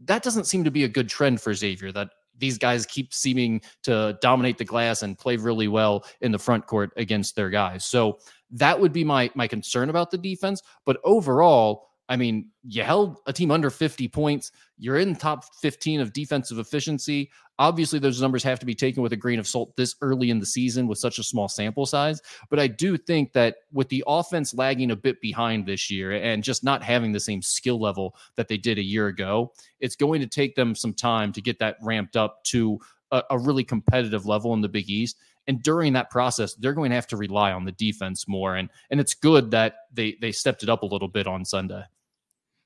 [0.00, 1.90] That doesn't seem to be a good trend for Xavier.
[1.90, 6.38] That these guys keep seeming to dominate the glass and play really well in the
[6.38, 7.84] front court against their guys.
[7.84, 8.18] So
[8.52, 10.62] that would be my my concern about the defense.
[10.84, 14.50] But overall, I mean, you held a team under 50 points.
[14.78, 17.30] You're in top 15 of defensive efficiency.
[17.58, 20.38] Obviously, those numbers have to be taken with a grain of salt this early in
[20.38, 22.22] the season with such a small sample size.
[22.48, 26.42] But I do think that with the offense lagging a bit behind this year and
[26.42, 30.20] just not having the same skill level that they did a year ago, it's going
[30.20, 32.78] to take them some time to get that ramped up to
[33.10, 35.18] a, a really competitive level in the Big East.
[35.46, 38.54] And during that process, they're going to have to rely on the defense more.
[38.54, 41.84] And and it's good that they they stepped it up a little bit on Sunday.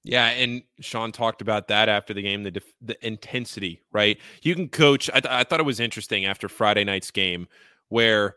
[0.05, 4.19] Yeah, and Sean talked about that after the game, the def- the intensity, right?
[4.43, 5.09] You can coach.
[5.11, 7.47] I, th- I thought it was interesting after Friday night's game
[7.89, 8.35] where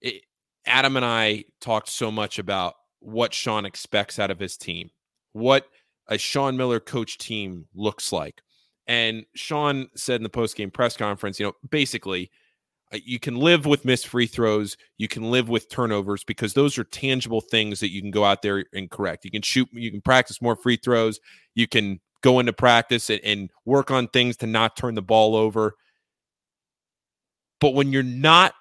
[0.00, 0.22] it,
[0.66, 4.90] Adam and I talked so much about what Sean expects out of his team,
[5.32, 5.68] what
[6.08, 8.42] a Sean Miller coach team looks like.
[8.86, 12.30] And Sean said in the post game press conference, you know, basically–
[12.94, 16.78] Uh, you can live with missed free throws you can live with turnovers because those
[16.78, 19.24] are tangible things that you can go out there and correct.
[19.24, 21.18] You can shoot you can practice more free throws
[21.54, 25.36] you can go into practice and, and work on things to not turn the ball
[25.36, 25.74] over.
[27.60, 28.54] But when you're not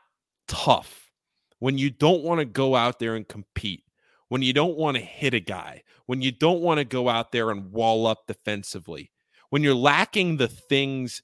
[0.48, 1.12] tough
[1.60, 3.84] when you don't want to go out there and compete
[4.30, 7.32] when you don't want to hit a guy when you don't want to go out
[7.32, 9.12] there and wall up defensively
[9.52, 11.22] when you're lacking the things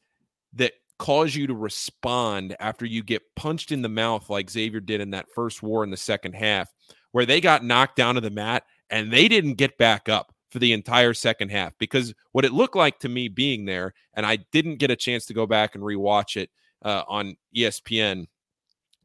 [0.53, 5.01] that cause you to respond after you get punched in the mouth like Xavier did
[5.01, 6.69] in that first war in the second half,
[7.11, 10.59] where they got knocked down to the mat and they didn't get back up for
[10.59, 11.73] the entire second half.
[11.79, 15.25] Because what it looked like to me being there, and I didn't get a chance
[15.27, 16.49] to go back and rewatch it
[16.83, 18.25] uh, on ESPN.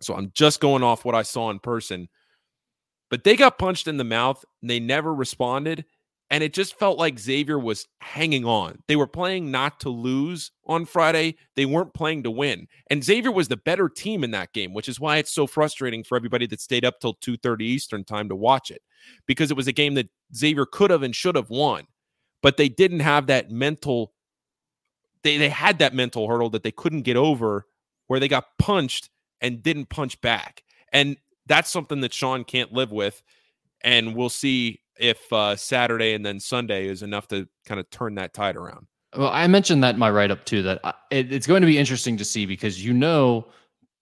[0.00, 2.08] So I'm just going off what I saw in person.
[3.10, 4.44] But they got punched in the mouth.
[4.60, 5.84] And they never responded.
[6.34, 8.82] And it just felt like Xavier was hanging on.
[8.88, 11.36] They were playing not to lose on Friday.
[11.54, 12.66] They weren't playing to win.
[12.90, 16.02] And Xavier was the better team in that game, which is why it's so frustrating
[16.02, 18.82] for everybody that stayed up till 2:30 Eastern time to watch it.
[19.26, 21.86] Because it was a game that Xavier could have and should have won.
[22.42, 24.12] But they didn't have that mental
[25.22, 27.68] they they had that mental hurdle that they couldn't get over
[28.08, 29.08] where they got punched
[29.40, 30.64] and didn't punch back.
[30.92, 31.16] And
[31.46, 33.22] that's something that Sean can't live with.
[33.82, 38.14] And we'll see if uh, Saturday and then Sunday is enough to kind of turn
[38.16, 38.86] that tide around.
[39.16, 40.62] Well, I mentioned that in my write up too.
[40.62, 40.80] That
[41.10, 43.46] it, it's going to be interesting to see because you know,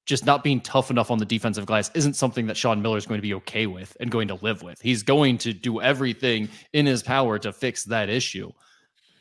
[0.07, 3.07] just not being tough enough on the defensive glass isn't something that Sean Miller is
[3.07, 4.81] going to be okay with and going to live with.
[4.81, 8.50] He's going to do everything in his power to fix that issue.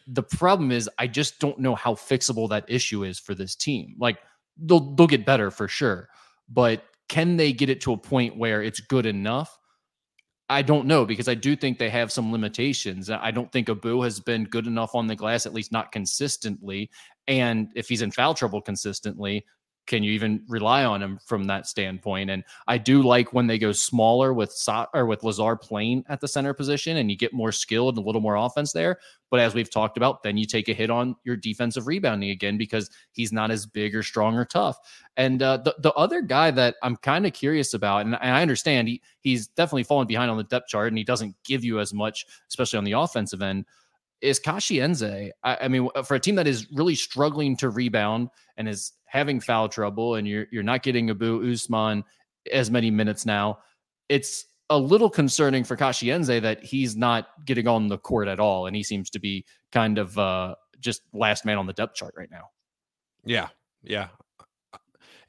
[0.07, 3.95] The problem is, I just don't know how fixable that issue is for this team.
[3.99, 4.17] Like
[4.57, 6.09] they'll they'll get better for sure,
[6.49, 9.57] but can they get it to a point where it's good enough?
[10.51, 13.09] I don't know because I do think they have some limitations.
[13.09, 16.89] I don't think Abou has been good enough on the glass, at least not consistently.
[17.27, 19.45] And if he's in foul trouble consistently,
[19.87, 22.29] can you even rely on him from that standpoint?
[22.29, 26.21] And I do like when they go smaller with so- or with Lazar playing at
[26.21, 28.99] the center position, and you get more skill and a little more offense there.
[29.29, 32.57] But as we've talked about, then you take a hit on your defensive rebounding again
[32.57, 34.77] because he's not as big or strong or tough.
[35.17, 38.87] And uh, the the other guy that I'm kind of curious about, and I understand
[38.87, 41.93] he he's definitely fallen behind on the depth chart, and he doesn't give you as
[41.93, 43.65] much, especially on the offensive end
[44.21, 45.31] is Kachi Nzeh.
[45.43, 49.39] I, I, mean, for a team that is really struggling to rebound and is having
[49.39, 52.03] foul trouble, and you're you're not getting Abou Ousmane
[52.51, 53.59] as many minutes now,
[54.09, 58.39] it's a little concerning for Kachi Nzeh that he's not getting on the court at
[58.39, 61.95] all, and he seems to be kind of uh, just last man on the depth
[61.95, 62.49] chart right now.
[63.25, 63.49] Yeah,
[63.83, 64.07] yeah.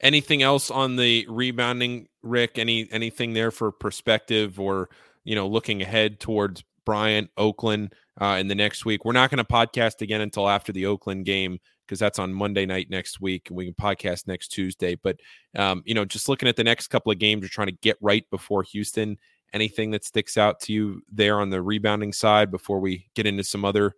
[0.01, 2.59] Anything else on the rebounding, Rick?
[2.59, 4.91] Any anything there for perspective or
[5.25, 7.95] you know looking ahead towards Bryant, Oakland?
[8.21, 9.05] uh, in the next week.
[9.05, 12.67] We're not going to podcast again until after the Oakland game because that's on Monday
[12.67, 14.95] night next week, and we can podcast next Tuesday.
[14.95, 15.21] But
[15.57, 17.97] um, you know, just looking at the next couple of games, you're trying to get
[18.01, 19.19] right before Houston.
[19.53, 23.45] Anything that sticks out to you there on the rebounding side before we get into
[23.45, 23.93] some other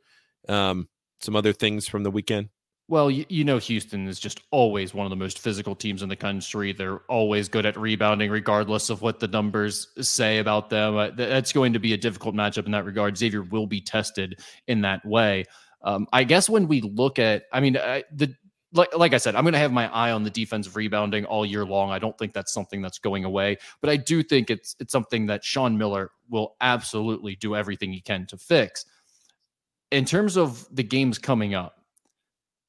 [0.49, 0.89] um,
[1.21, 2.49] some other things from the weekend?
[2.87, 6.11] Well, you, you, know, Houston is just always one of the most physical teams in
[6.11, 6.73] the country.
[6.73, 10.97] They're always good at rebounding, regardless of what the numbers say about them.
[10.97, 13.17] Uh, that's going to be a difficult matchup in that regard.
[13.17, 15.45] Xavier will be tested in that way.
[15.83, 18.35] Um, I guess when we look at, I mean, I, the
[18.75, 21.47] like, like I said, I'm going to have my eye on the defensive rebounding all
[21.47, 21.91] year long.
[21.91, 25.27] I don't think that's something that's going away, but I do think it's it's something
[25.27, 28.85] that Sean Miller will absolutely do everything he can to fix.
[29.91, 31.84] In terms of the games coming up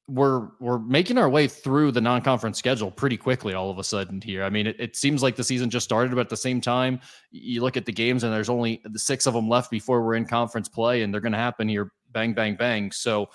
[0.08, 4.20] we're we're making our way through the non-conference schedule pretty quickly all of a sudden
[4.20, 4.44] here.
[4.44, 7.00] I mean, it, it seems like the season just started, but at the same time,
[7.32, 10.14] you look at the games and there's only the six of them left before we're
[10.14, 12.92] in conference play, and they're going to happen here, bang, bang, bang.
[12.92, 13.28] So,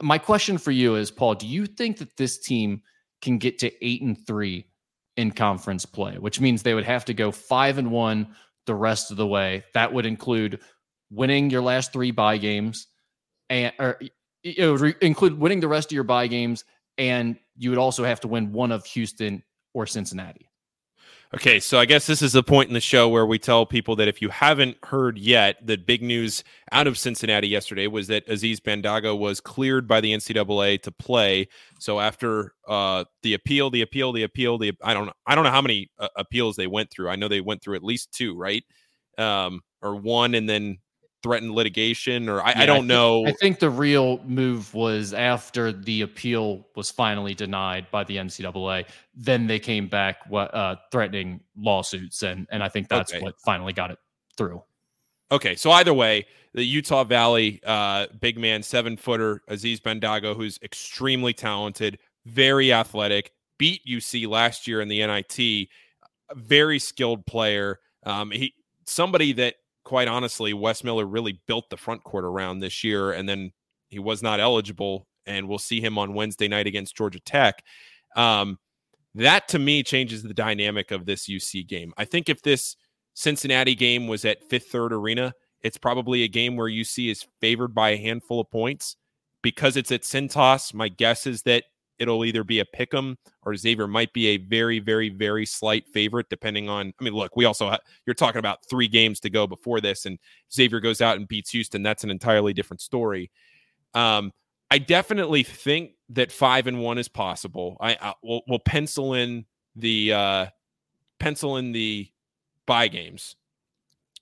[0.00, 2.82] my question for you is, Paul, do you think that this team
[3.20, 4.66] can get to eight and three
[5.16, 8.34] in conference play, which means they would have to go five and one
[8.66, 9.64] the rest of the way?
[9.74, 10.60] That would include
[11.10, 12.86] winning your last three buy games,
[13.48, 13.98] and or
[14.42, 16.64] it would re- include winning the rest of your buy games,
[16.98, 19.42] and you would also have to win one of Houston
[19.74, 20.50] or Cincinnati.
[21.32, 23.94] Okay, so I guess this is the point in the show where we tell people
[23.96, 28.28] that if you haven't heard yet, the big news out of Cincinnati yesterday was that
[28.28, 31.46] Aziz Bandaogo was cleared by the NCAA to play.
[31.78, 35.52] So after uh, the appeal, the appeal, the appeal, the I don't I don't know
[35.52, 37.08] how many uh, appeals they went through.
[37.08, 38.64] I know they went through at least two, right?
[39.16, 40.78] Um, or one, and then
[41.22, 43.26] threatened litigation or I, yeah, I don't I think, know.
[43.26, 48.86] I think the real move was after the appeal was finally denied by the NCAA.
[49.14, 53.22] Then they came back uh, threatening lawsuits, and and I think that's okay.
[53.22, 53.98] what finally got it
[54.36, 54.62] through.
[55.32, 60.58] Okay, so either way, the Utah Valley uh, big man, seven footer Aziz Bandaogo, who's
[60.62, 65.68] extremely talented, very athletic, beat UC last year in the NIT.
[66.34, 67.80] Very skilled player.
[68.04, 68.54] Um, he
[68.86, 73.28] somebody that quite honestly, Wes Miller really built the front court around this year, and
[73.28, 73.52] then
[73.88, 75.06] he was not eligible.
[75.26, 77.62] And we'll see him on Wednesday night against Georgia Tech.
[78.16, 78.58] Um,
[79.14, 81.92] that to me changes the dynamic of this UC game.
[81.96, 82.76] I think if this
[83.14, 87.74] Cincinnati game was at Fifth Third Arena, it's probably a game where UC is favored
[87.74, 88.96] by a handful of points.
[89.42, 91.64] Because it's at Cintas, my guess is that
[92.00, 95.86] it'll either be a pick 'em or Xavier might be a very, very, very slight
[95.86, 96.92] favorite, depending on.
[96.98, 100.18] I mean, look, we also you're talking about three games to go before this, and
[100.52, 101.82] Xavier goes out and beats Houston.
[101.82, 103.30] That's an entirely different story.
[103.94, 104.32] Um,
[104.70, 107.76] I definitely think that five and one is possible.
[107.80, 109.44] I, I will we'll pencil in
[109.76, 110.46] the uh,
[111.18, 112.08] pencil in the
[112.66, 113.36] buy games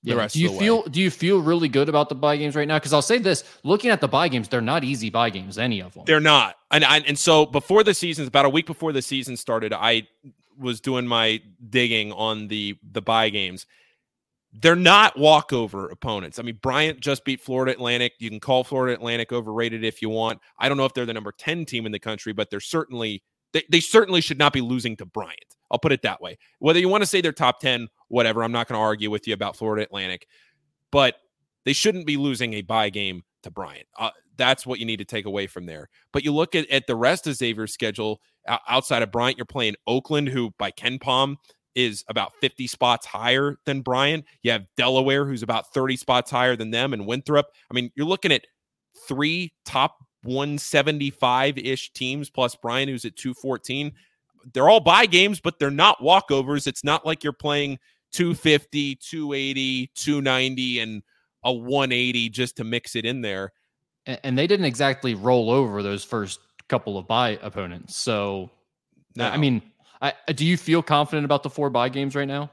[0.09, 0.29] yeah.
[0.29, 0.89] do you feel way.
[0.91, 2.79] do you feel really good about the buy games right now?
[2.79, 5.59] Because I'll say this: looking at the buy games, they're not easy buy games.
[5.59, 6.05] Any of them.
[6.07, 6.57] They're not.
[6.71, 10.09] And I, and so before the season, about a week before the season started, I
[10.59, 11.41] was doing my
[11.71, 13.67] digging on the the bye games.
[14.53, 16.39] They're not walkover opponents.
[16.39, 18.15] I mean, Bryant just beat Florida Atlantic.
[18.19, 20.41] You can call Florida Atlantic overrated if you want.
[20.59, 23.23] I don't know if they're the number 10 team in the country, but they're certainly
[23.53, 25.57] they, they certainly should not be losing to Bryant.
[25.71, 26.39] I'll put it that way.
[26.59, 29.27] Whether you want to say they're top 10, whatever, I'm not going to argue with
[29.27, 30.27] you about Florida Atlantic,
[30.91, 31.17] but
[31.65, 33.87] they shouldn't be losing a bye game to Bryant.
[33.99, 35.89] Uh, that's what you need to take away from there.
[36.13, 38.21] But you look at, at the rest of Xavier's schedule
[38.69, 41.37] outside of Bryant, you're playing Oakland, who by KenPom
[41.75, 44.25] is about 50 spots higher than Bryant.
[44.43, 47.47] You have Delaware, who's about 30 spots higher than them, and Winthrop.
[47.71, 48.47] I mean, you're looking at
[49.07, 53.93] three top 175 ish teams plus Bryant, who's at 214
[54.53, 56.67] they're all bye games, but they're not walkovers.
[56.67, 57.79] It's not like you're playing
[58.13, 61.03] 250, 280, 290, and
[61.45, 63.53] a 180 just to mix it in there.
[64.07, 67.97] And they didn't exactly roll over those first couple of buy opponents.
[67.97, 68.51] So,
[69.17, 69.29] no.
[69.29, 69.63] I mean,
[70.01, 72.51] I, uh, do you feel confident about the four buy games right now?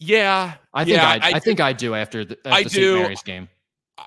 [0.00, 2.68] Yeah, I think yeah, I, I, I think I do after the, after I do.
[2.68, 3.02] St.
[3.02, 3.48] Mary's game.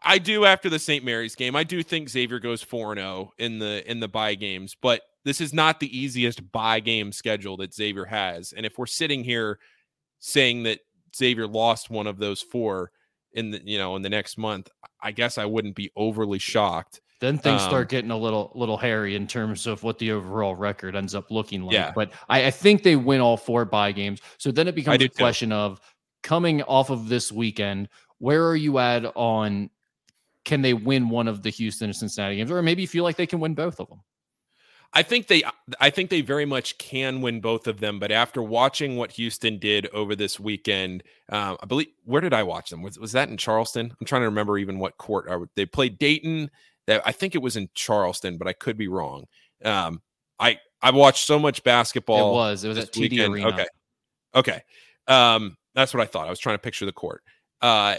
[0.04, 1.04] I do after the St.
[1.04, 1.56] Mary's game.
[1.56, 5.42] I do think Xavier goes 4 0 in the in the bye games, but this
[5.42, 8.54] is not the easiest bye game schedule that Xavier has.
[8.54, 9.60] And if we're sitting here
[10.20, 10.80] saying that
[11.16, 12.92] Xavier lost one of those four
[13.34, 14.70] in the you know in the next month,
[15.02, 17.02] I guess I wouldn't be overly shocked.
[17.20, 20.56] Then things um, start getting a little little hairy in terms of what the overall
[20.56, 21.74] record ends up looking like.
[21.74, 21.92] Yeah.
[21.96, 24.22] But I, I think they win all four bye games.
[24.38, 25.56] So then it becomes a question too.
[25.56, 25.82] of
[26.22, 29.70] coming off of this weekend, where are you at on
[30.46, 33.18] can they win one of the Houston and Cincinnati games, or maybe you feel like
[33.18, 34.02] they can win both of them?
[34.94, 35.44] I think they
[35.80, 39.60] I think they very much can win both of them, but after watching what Houston
[39.60, 42.82] did over this weekend, uh, I believe where did I watch them?
[42.82, 43.94] Was was that in Charleston?
[44.00, 46.50] I'm trying to remember even what court they played Dayton.
[46.88, 49.26] That I think it was in Charleston, but I could be wrong.
[49.64, 50.02] Um,
[50.40, 52.32] I I watched so much basketball.
[52.32, 53.34] It was it was at TD weekend.
[53.34, 53.48] Arena.
[53.50, 53.66] Okay,
[54.36, 54.62] okay,
[55.08, 56.28] um, that's what I thought.
[56.28, 57.24] I was trying to picture the court.
[57.62, 57.98] Uh,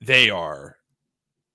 [0.00, 0.76] they are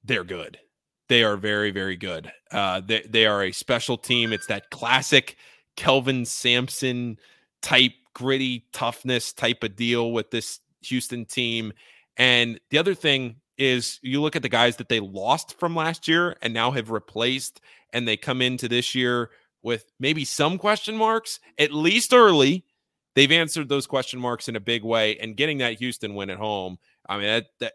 [0.03, 0.60] they're good.
[1.08, 2.32] They are very, very good.
[2.52, 4.34] Uh, they, they are a special team.
[4.34, 5.38] It's that classic
[5.76, 7.20] Kelvin Sampson
[7.62, 11.74] type gritty toughness type of deal with this Houston team.
[12.18, 16.08] And the other thing is you look at the guys that they lost from last
[16.08, 17.62] year and now have replaced,
[17.94, 19.30] and they come into this year
[19.62, 22.65] with maybe some question marks, at least early.
[23.15, 26.38] They've answered those question marks in a big way, and getting that Houston win at
[26.38, 27.74] home, I mean, that, that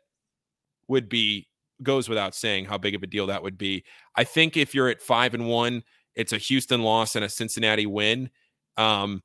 [0.88, 1.48] would be
[1.82, 3.84] goes without saying how big of a deal that would be.
[4.16, 5.82] I think if you're at five and one,
[6.14, 8.30] it's a Houston loss and a Cincinnati win.
[8.76, 9.22] Um,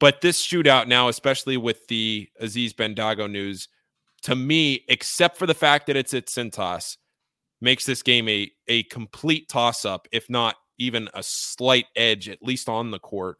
[0.00, 3.68] but this shootout now, especially with the Aziz Bandaogo news,
[4.22, 6.96] to me, except for the fact that it's at Cintas,
[7.60, 12.42] makes this game a a complete toss up, if not even a slight edge, at
[12.42, 13.38] least on the court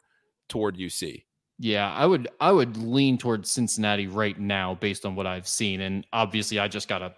[0.48, 1.24] toward UC.
[1.58, 5.80] Yeah, I would I would lean towards Cincinnati right now based on what I've seen.
[5.80, 7.14] And obviously I just got a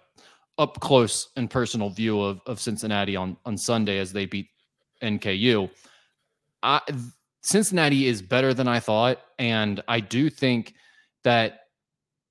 [0.61, 4.47] up close and personal view of, of Cincinnati on, on Sunday as they beat
[5.01, 5.69] NKU.
[6.61, 6.81] I,
[7.41, 9.19] Cincinnati is better than I thought.
[9.39, 10.75] And I do think
[11.23, 11.61] that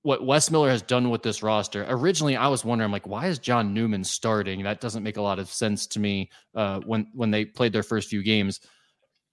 [0.02, 1.84] what Wes Miller has done with this roster.
[1.88, 4.62] Originally, I was wondering, like, why is John Newman starting?
[4.62, 7.82] That doesn't make a lot of sense to me uh, when when they played their
[7.82, 8.60] first few games.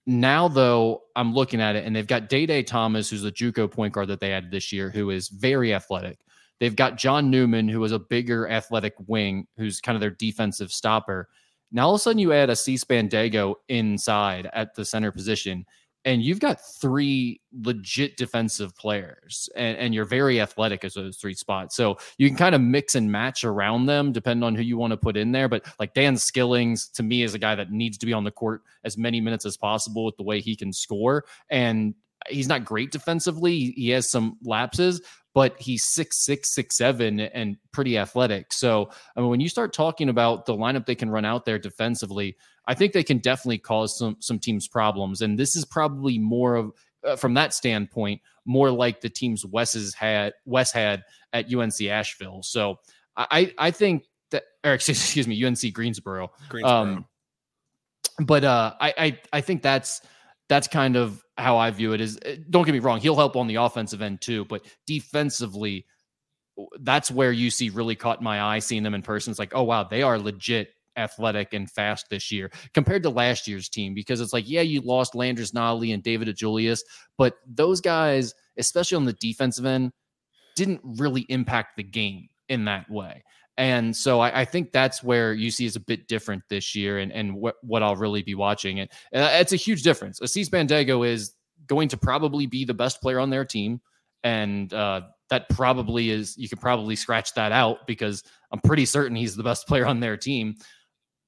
[0.06, 3.70] Now, though, I'm looking at it, and they've got Day Day Thomas, who's the JUCO
[3.70, 6.18] point guard that they added this year, who is very athletic.
[6.60, 10.72] They've got John Newman, who is a bigger athletic wing, who's kind of their defensive
[10.72, 11.28] stopper.
[11.70, 15.66] Now, all of a sudden, you add a Aziz Bandaogo inside at the center position,
[16.04, 21.34] and you've got three legit defensive players, and, and you're very athletic as those three
[21.34, 21.76] spots.
[21.76, 24.92] So you can kind of mix and match around them depending on who you want
[24.92, 25.48] to put in there.
[25.48, 28.30] But like Dan Skillings, to me, is a guy that needs to be on the
[28.30, 31.24] court as many minutes as possible with the way he can score.
[31.50, 31.94] And
[32.28, 33.72] he's not great defensively.
[33.76, 35.02] He has some lapses,
[35.34, 38.52] but he's six six six seven and pretty athletic.
[38.52, 41.58] So I mean, when you start talking about the lineup they can run out there
[41.58, 45.22] defensively, I think they can definitely cause some some teams problems.
[45.22, 46.72] And this is probably more of
[47.04, 52.42] uh, from that standpoint, more like the teams Wes had Wes had at UNC Asheville.
[52.42, 52.76] So
[53.16, 56.32] I I think that or excuse me UNC Greensboro.
[56.48, 56.72] Greensboro.
[56.72, 57.06] Um,
[58.20, 60.00] but uh, I, I I think that's
[60.48, 62.00] that's kind of how I view it.
[62.00, 65.86] Is eh, don't get me wrong, he'll help on the offensive end too, but defensively,
[66.80, 69.30] that's where see really caught my eye seeing them in person.
[69.30, 73.46] It's like, oh wow, they are legit athletic and fast this year compared to last
[73.46, 76.80] year's team because it's like, yeah, you lost Landers Nolley and David DeJulius,
[77.16, 79.92] but those guys, especially on the defensive end,
[80.56, 83.22] didn't really impact the game in that way.
[83.58, 87.10] And so I, I, think that's where UC is a bit different this year and,
[87.10, 88.78] and what, what I'll really be watching.
[88.78, 90.20] And uh, it's a huge difference.
[90.20, 91.34] Aziz Bandaogo is
[91.66, 93.80] going to probably be the best player on their team.
[94.22, 99.16] And uh, that probably is, you could probably scratch that out because I'm pretty certain
[99.16, 100.54] he's the best player on their team.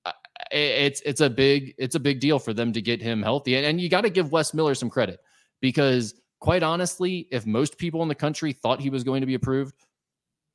[0.05, 0.13] Uh,
[0.53, 3.67] it's it's a big it's a big deal for them to get him healthy, and,
[3.67, 5.21] and you got to give Wes Miller some credit
[5.61, 9.35] because quite honestly, if most people in the country thought he was going to be
[9.35, 9.75] approved,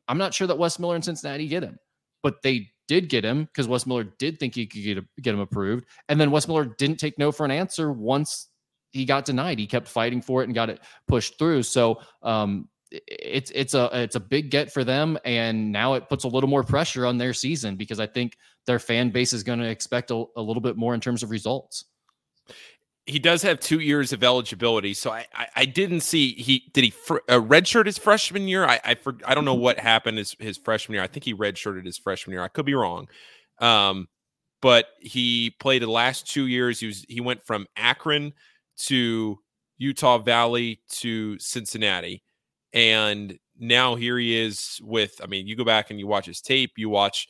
[0.08, 1.78] I'm not sure that Wes Miller and Cincinnati get him,
[2.24, 5.39] but they did get him because Wes Miller did think he could get, get him
[5.39, 5.86] approved.
[6.10, 8.49] And then Wes Miller didn't take no for an answer once
[8.91, 9.60] he got denied.
[9.60, 11.64] He kept fighting for it and got it pushed through.
[11.64, 16.24] So um, it's it's a it's a big get for them, and now it puts
[16.24, 18.38] a little more pressure on their season because I think
[18.68, 21.32] their fan base is going to expect a, a little bit more in terms of
[21.32, 21.86] results
[23.08, 26.86] he does have two years of eligibility, so I, I, I didn't see he did
[26.86, 28.66] he fr- uh, redshirt his freshman year.
[28.66, 31.03] I I, for, I don't know what happened his his freshman year.
[31.03, 32.43] I think he redshirted his freshman year.
[32.43, 33.08] I could be wrong,
[33.60, 34.08] um,
[34.62, 36.80] but he played the last two years.
[36.80, 38.34] He was he went from Akron
[38.78, 39.38] to
[39.78, 42.24] Utah Valley to Cincinnati,
[42.74, 45.22] and now here he is with.
[45.24, 46.72] I mean, you go back and you watch his tape.
[46.76, 47.28] You watch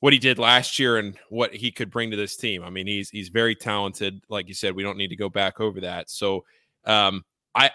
[0.00, 2.62] what he did last year and what he could bring to this team.
[2.62, 4.22] I mean, he's he's very talented.
[4.28, 6.10] Like you said, we don't need to go back over that.
[6.10, 6.44] So,
[6.84, 7.24] um,
[7.54, 7.70] I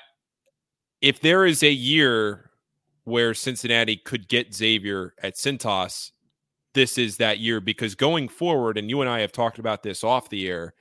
[1.01, 2.51] if there is a year
[3.03, 6.11] where Cincinnati could get Xavier at Cintas,
[6.73, 10.03] this is that year because going forward, and you and I have talked about this
[10.03, 10.73] off the air,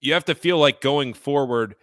[0.00, 1.74] you have to feel like going forward,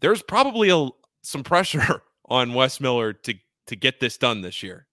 [0.00, 0.88] there's probably a,
[1.22, 3.34] some pressure on Wes Miller to
[3.66, 4.86] to get this done this year.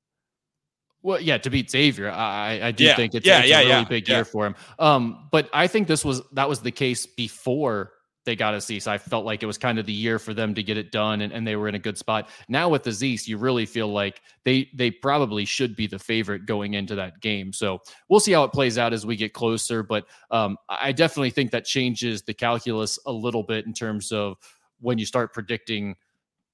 [1.03, 2.95] Well, yeah, to beat Xavier, I, I do yeah.
[2.95, 4.55] think it's, yeah, it's yeah, a really big year for him.
[4.77, 7.93] Um, but I think this was that was the case before
[8.23, 8.85] they got a Aziz.
[8.85, 11.21] I felt like it was kind of the year for them to get it done,
[11.21, 12.29] and, and they were in a good spot.
[12.47, 16.45] Now with the Aziz, you really feel like they they probably should be the favorite
[16.45, 17.51] going into that game.
[17.51, 17.79] So
[18.09, 19.81] we'll see how it plays out as we get closer.
[19.81, 24.37] But um, I definitely think that changes the calculus a little bit in terms of
[24.79, 25.95] when you start predicting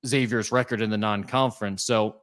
[0.06, 1.84] Xavier's record in the non-conference.
[1.84, 2.22] So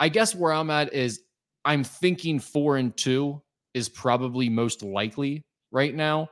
[0.00, 1.20] I guess where I'm at is
[1.64, 3.42] I'm thinking four and two
[3.72, 6.28] is probably most likely right now.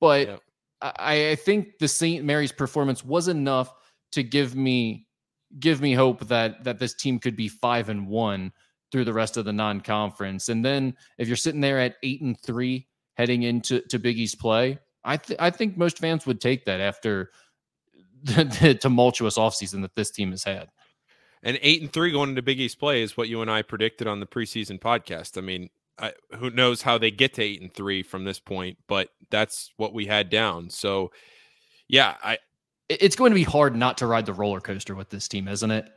[0.00, 0.40] But yep.
[0.80, 2.24] I, I think the St.
[2.24, 3.72] Mary's performance was enough
[4.12, 5.06] to give me
[5.58, 8.52] give me hope that that this team could be five and one
[8.90, 10.48] through the rest of the non-conference.
[10.48, 14.40] And then if you're sitting there at eight and three heading into to Big East
[14.40, 17.30] play, I th- I think most fans would take that after
[18.22, 20.68] the, the tumultuous offseason that this team has had.
[21.42, 24.06] And eight and three going into Big East play is what you and I predicted
[24.06, 25.38] on the preseason podcast.
[25.38, 28.78] I mean, I, who knows how they get to eight and three from this point,
[28.86, 30.70] but that's what we had down.
[30.70, 31.12] So,
[31.88, 32.38] yeah, I.
[32.88, 35.70] It's going to be hard not to ride the roller coaster with this team, isn't
[35.70, 35.88] it?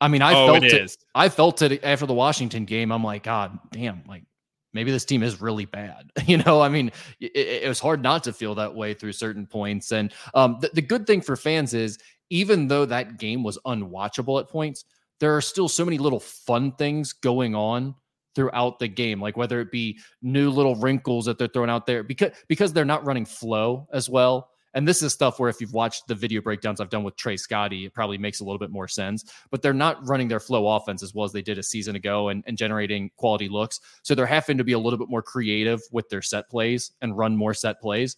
[0.00, 0.96] I mean, I oh, felt it, it.
[1.14, 2.90] I felt it after the Washington game.
[2.90, 4.24] I'm like, God damn, like
[4.72, 6.10] maybe this team is really bad.
[6.26, 9.46] You know, I mean, it, it, was hard not to feel that way through certain
[9.46, 9.92] points.
[9.92, 11.98] And um, the, the good thing for fans is
[12.30, 14.84] even though that game was unwatchable at points,
[15.20, 17.94] there are still so many little fun things going on
[18.34, 22.04] throughout the game like whether it be new little wrinkles that they're throwing out there
[22.04, 25.72] because because they're not running flow as well and this is stuff where if you've
[25.72, 28.70] watched the video breakdowns I've done with Trey Scotty, it probably makes a little bit
[28.70, 29.24] more sense.
[29.50, 32.28] But they're not running their flow offense as well as they did a season ago
[32.28, 33.80] and, and generating quality looks.
[34.02, 37.16] So they're having to be a little bit more creative with their set plays and
[37.16, 38.16] run more set plays.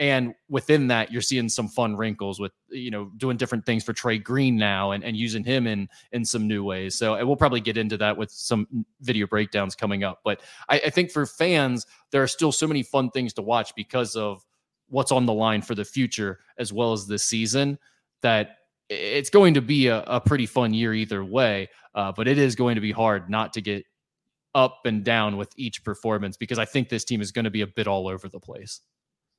[0.00, 3.92] And within that, you're seeing some fun wrinkles with, you know, doing different things for
[3.92, 6.94] Trey Green now and, and using him in in some new ways.
[6.94, 10.20] So and we'll probably get into that with some video breakdowns coming up.
[10.24, 10.40] But
[10.70, 14.16] I, I think for fans, there are still so many fun things to watch because
[14.16, 14.42] of
[14.88, 17.78] what's on the line for the future as well as this season
[18.22, 18.56] that
[18.88, 21.68] it's going to be a, a pretty fun year either way.
[21.94, 23.84] Uh, but it is going to be hard not to get
[24.54, 27.60] up and down with each performance because I think this team is going to be
[27.60, 28.80] a bit all over the place.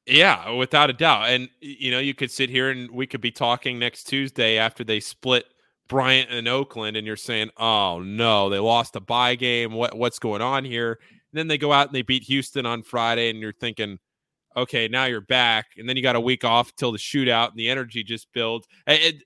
[0.07, 1.29] Yeah, without a doubt.
[1.29, 4.83] And you know, you could sit here and we could be talking next Tuesday after
[4.83, 5.45] they split
[5.87, 9.73] Bryant and Oakland, and you're saying, "Oh no, they lost a bye game.
[9.73, 10.99] What what's going on here?"
[11.31, 13.99] And then they go out and they beat Houston on Friday, and you're thinking,
[14.57, 17.59] "Okay, now you're back." And then you got a week off till the shootout, and
[17.59, 18.67] the energy just builds.
[18.87, 19.23] It,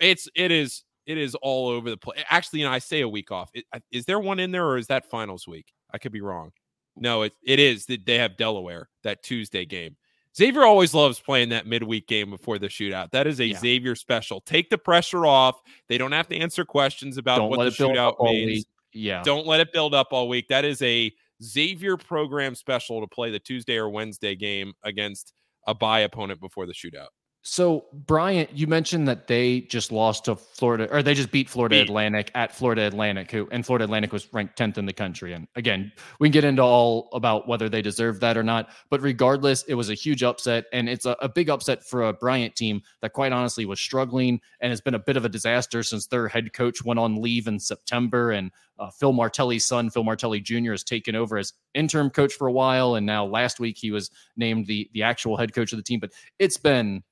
[0.00, 2.22] it's it is it is all over the place.
[2.30, 3.50] Actually, you know, I say a week off.
[3.92, 5.66] Is there one in there, or is that finals week?
[5.92, 6.52] I could be wrong.
[6.96, 7.86] No, it, it is.
[7.86, 9.96] that They have Delaware that Tuesday game.
[10.36, 13.10] Xavier always loves playing that midweek game before the shootout.
[13.12, 13.58] That is a yeah.
[13.58, 14.40] Xavier special.
[14.42, 15.60] Take the pressure off.
[15.88, 18.66] They don't have to answer questions about don't what the shootout means.
[18.92, 19.22] Yeah.
[19.22, 20.48] Don't let it build up all week.
[20.48, 21.10] That is a
[21.42, 25.32] Xavier program special to play the Tuesday or Wednesday game against
[25.66, 27.08] a bye opponent before the shootout.
[27.48, 31.76] So, Bryant, you mentioned that they just lost to Florida, or they just beat Florida
[31.76, 31.82] beat.
[31.82, 35.32] Atlantic at Florida Atlantic, who and Florida Atlantic was ranked 10th in the country.
[35.32, 38.70] And again, we can get into all about whether they deserve that or not.
[38.90, 42.12] But regardless, it was a huge upset, and it's a, a big upset for a
[42.12, 45.84] Bryant team that, quite honestly, was struggling and has been a bit of a disaster
[45.84, 48.32] since their head coach went on leave in September.
[48.32, 52.48] And uh, Phil Martelli's son, Phil Martelli Jr., has taken over as interim coach for
[52.48, 55.76] a while, and now last week he was named the the actual head coach of
[55.76, 56.00] the team.
[56.00, 57.04] But it's been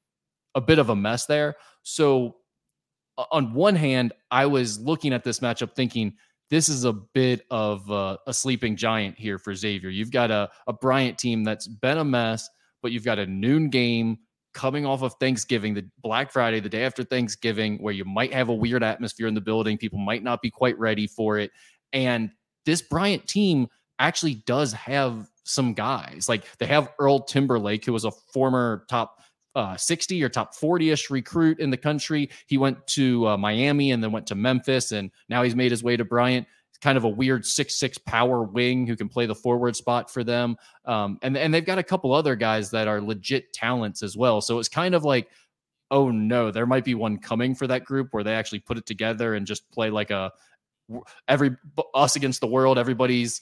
[0.55, 1.57] a bit of a mess there.
[1.83, 2.37] So,
[3.31, 6.15] on one hand, I was looking at this matchup thinking
[6.51, 9.91] this is a bit of a, a sleeping giant here for Xavier.
[9.91, 12.49] You've got a, a Bryant team that's been a mess,
[12.83, 14.19] but you've got a noon game
[14.53, 18.49] coming off of Thanksgiving, the Black Friday, the day after Thanksgiving, where you might have
[18.49, 19.77] a weird atmosphere in the building.
[19.79, 21.51] People might not be quite ready for it.
[21.93, 22.31] And
[22.67, 26.29] this Bryant team actually does have some guys.
[26.29, 29.21] Like they have Earl Timberlake, who was a former top
[29.55, 32.31] uh, 60 or top 40 ish recruit in the country.
[32.47, 35.83] He went to uh, Miami and then went to Memphis, and now he's made his
[35.83, 36.47] way to Bryant.
[36.81, 40.25] kind of a weird six six power wing who can play the forward spot for
[40.25, 40.57] them.
[40.85, 44.41] Um, and and they've got a couple other guys that are legit talents as well.
[44.41, 45.29] So it's kind of like,
[45.91, 48.87] oh no, there might be one coming for that group where they actually put it
[48.87, 50.33] together and just play like a
[51.29, 51.51] every
[51.95, 52.77] us against the world.
[52.77, 53.41] Everybody's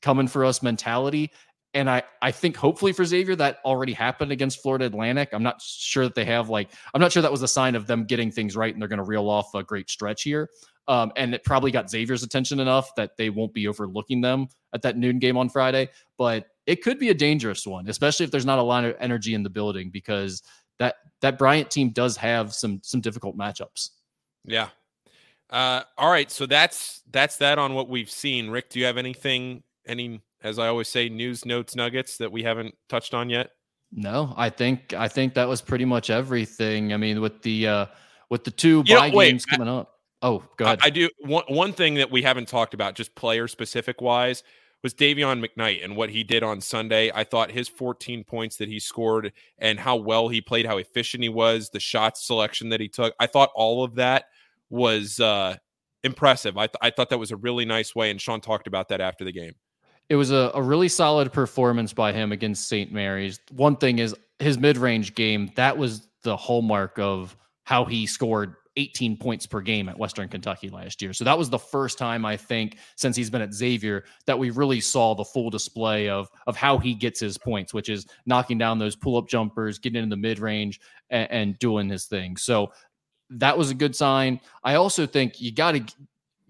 [0.00, 1.30] coming for us mentality.
[1.72, 5.28] And I, I think hopefully for Xavier that already happened against Florida Atlantic.
[5.32, 7.86] I'm not sure that they have like I'm not sure that was a sign of
[7.86, 10.48] them getting things right and they're going to reel off a great stretch here.
[10.88, 14.82] Um, and it probably got Xavier's attention enough that they won't be overlooking them at
[14.82, 15.88] that noon game on Friday.
[16.18, 19.34] But it could be a dangerous one, especially if there's not a lot of energy
[19.34, 20.42] in the building because
[20.80, 23.90] that that Bryant team does have some some difficult matchups.
[24.44, 24.68] Yeah.
[25.50, 28.50] Uh, all right, so that's that's that on what we've seen.
[28.50, 32.42] Rick, do you have anything any as I always say, news, notes, nuggets that we
[32.42, 33.50] haven't touched on yet?
[33.92, 36.92] No, I think I think that was pretty much everything.
[36.92, 37.86] I mean, with the uh
[38.28, 39.94] with the two you know, games coming I, up.
[40.22, 40.80] Oh, go ahead.
[40.82, 44.44] I, I, do one one thing that we haven't talked about, just player specific wise,
[44.84, 47.10] was Dayvion McKnight and what he did on Sunday.
[47.12, 51.22] I thought his 14 points that he scored and how well he played, how efficient
[51.24, 53.14] he was, the shot selection that he took.
[53.18, 54.26] I thought all of that
[54.68, 55.56] was uh
[56.04, 56.56] impressive.
[56.56, 59.00] I, th- I thought that was a really nice way, and Sean talked about that
[59.00, 59.54] after the game
[60.10, 62.92] it was a, a really solid performance by him against St.
[62.92, 63.38] Mary's.
[63.52, 68.56] One thing is his mid range game, that was the hallmark of how he scored
[68.76, 71.12] 18 points per game at Western Kentucky last year.
[71.12, 74.50] So that was the first time I think since he's been at Xavier that we
[74.50, 78.58] really saw the full display of of how he gets his points, which is knocking
[78.58, 80.80] down those pull up jumpers, getting in the mid range,
[81.10, 82.36] and, and doing his thing.
[82.36, 82.72] So
[83.30, 84.40] that was a good sign.
[84.64, 85.84] I also think you got to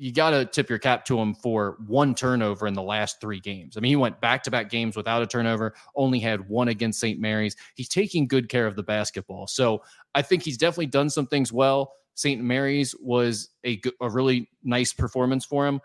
[0.01, 3.39] you got to tip your cap to him for one turnover in the last three
[3.39, 3.77] games.
[3.77, 7.01] I mean, he went back to back games without a turnover, only had one against
[7.01, 7.21] St.
[7.21, 7.55] Mary's.
[7.75, 9.47] He's taking good care of the basketball.
[9.47, 9.83] So
[10.15, 11.93] I think he's definitely done some things well.
[12.15, 12.41] St.
[12.41, 15.83] Mary's was a, a really nice performance for him.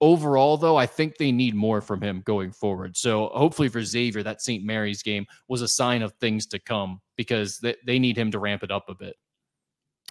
[0.00, 2.96] Overall, though, I think they need more from him going forward.
[2.96, 4.64] So hopefully for Xavier, that St.
[4.64, 8.38] Mary's game was a sign of things to come because they, they need him to
[8.38, 9.16] ramp it up a bit.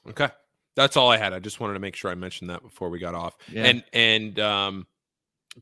[0.08, 0.30] Okay.
[0.76, 1.34] That's all I had.
[1.34, 3.38] I just wanted to make sure I mentioned that before we got off.
[3.52, 3.66] Yeah.
[3.66, 4.88] And and um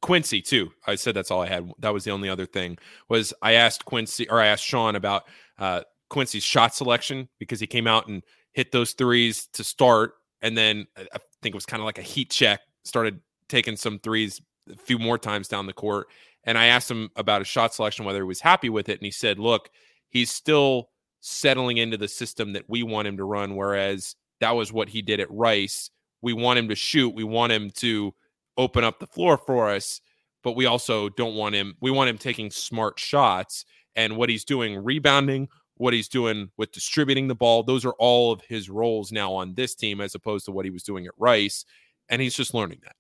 [0.02, 0.72] Quincy too.
[0.86, 1.72] I said that's all I had.
[1.80, 2.78] That was the only other thing
[3.10, 5.24] was I asked Quincy or I asked Sean about
[5.58, 10.58] uh Quincy's shot selection because he came out and hit those threes to start and
[10.58, 14.42] then I think it was kind of like a heat check, started taking some threes
[14.72, 16.08] a few more times down the court.
[16.44, 19.00] And I asked him about his shot selection, whether he was happy with it.
[19.00, 19.70] And he said, look,
[20.10, 20.90] he's still
[21.20, 25.02] settling into the system that we want him to run, whereas that was what he
[25.02, 25.90] did at Rice.
[26.22, 27.14] We want him to shoot.
[27.14, 28.14] We want him to
[28.58, 30.02] open up the floor for us,
[30.44, 31.76] but we also don't want him.
[31.82, 33.66] We want him taking smart shots.
[33.96, 38.32] And what he's doing, rebounding, what he's doing with distributing the ball, those are all
[38.32, 41.14] of his roles now on this team as opposed to what he was doing at
[41.18, 41.66] Rice.
[42.10, 42.96] And he's just learning that.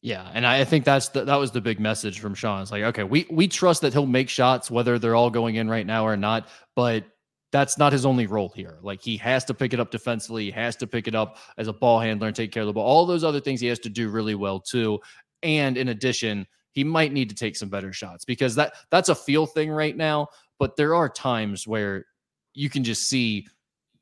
[0.00, 2.60] Yeah, and I think that's the, that was the big message from Sean.
[2.60, 5.70] It's like, okay, we we trust that he'll make shots whether they're all going in
[5.70, 7.04] right now or not, but
[7.52, 8.78] that's not his only role here.
[8.82, 11.68] Like he has to pick it up defensively, he has to pick it up as
[11.68, 12.84] a ball handler and take care of the ball.
[12.84, 14.98] All those other things he has to do really well too.
[15.42, 19.14] And in addition, he might need to take some better shots because that that's a
[19.14, 20.28] feel thing right now.
[20.58, 22.06] But there are times where
[22.54, 23.46] you can just see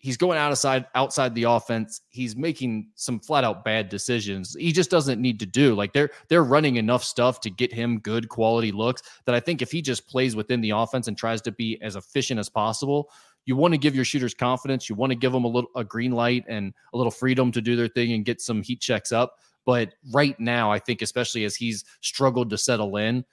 [0.01, 2.01] he's going outside outside the offense.
[2.09, 4.57] He's making some flat out bad decisions.
[4.59, 5.75] He just doesn't need to do.
[5.75, 9.63] Like they're they're running enough stuff to get him good quality looks that I think
[9.63, 13.11] if he just plays within the offense and tries to be as efficient as possible,
[13.47, 14.89] you want to give your shooters confidence.
[14.89, 17.61] You want to give them a little a green light and a little freedom to
[17.61, 19.37] do their thing and get some heat checks up.
[19.67, 23.25] But right now, I think especially as he's struggled to settle in,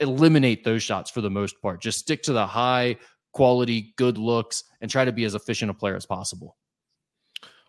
[0.00, 1.80] eliminate those shots for the most part.
[1.80, 2.96] Just stick to the high
[3.32, 6.56] quality, good looks, and try to be as efficient a player as possible.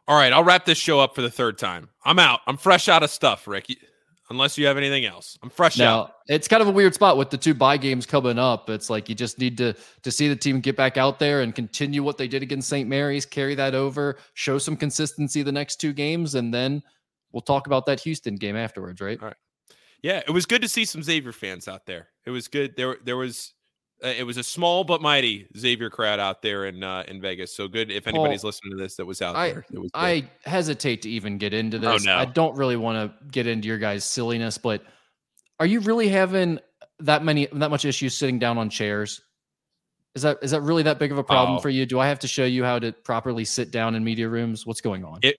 [0.08, 1.90] All right, I'll wrap this show up for the third time.
[2.04, 2.40] I'm out.
[2.48, 3.78] I'm fresh out of stuff, Ricky
[4.30, 5.38] unless you have anything else.
[5.42, 6.16] I'm fresh now, out.
[6.28, 8.70] It's kind of a weird spot with the two bye games coming up.
[8.70, 9.74] It's like you just need to
[10.04, 12.88] to see the team get back out there and continue what they did against St.
[12.88, 16.82] Mary's, carry that over, show some consistency the next two games, and then
[17.32, 19.20] we'll talk about that Houston game afterwards, right?
[19.22, 19.38] All right.
[20.02, 22.08] Yeah, it was good to see some Xavier fans out there.
[22.26, 22.76] It was good.
[22.78, 23.54] There there was
[24.02, 27.56] it was a small but mighty Xavier crowd out there in uh, in Vegas.
[27.56, 29.66] So good if anybody's Paul, listening to this that was out I, there.
[29.74, 32.08] Was I hesitate to even get into oh, this.
[32.08, 32.18] Oh, no.
[32.18, 34.84] I don't really want to get into your guys' silliness, but
[35.60, 36.60] are you really having
[37.00, 39.22] that many that much issues sitting down on chairs?
[40.16, 41.62] Is that is that really that big of a problem oh.
[41.62, 41.86] for you?
[41.86, 44.66] Do I have to show you how to properly sit down in media rooms?
[44.66, 45.20] What's going on?
[45.22, 45.38] It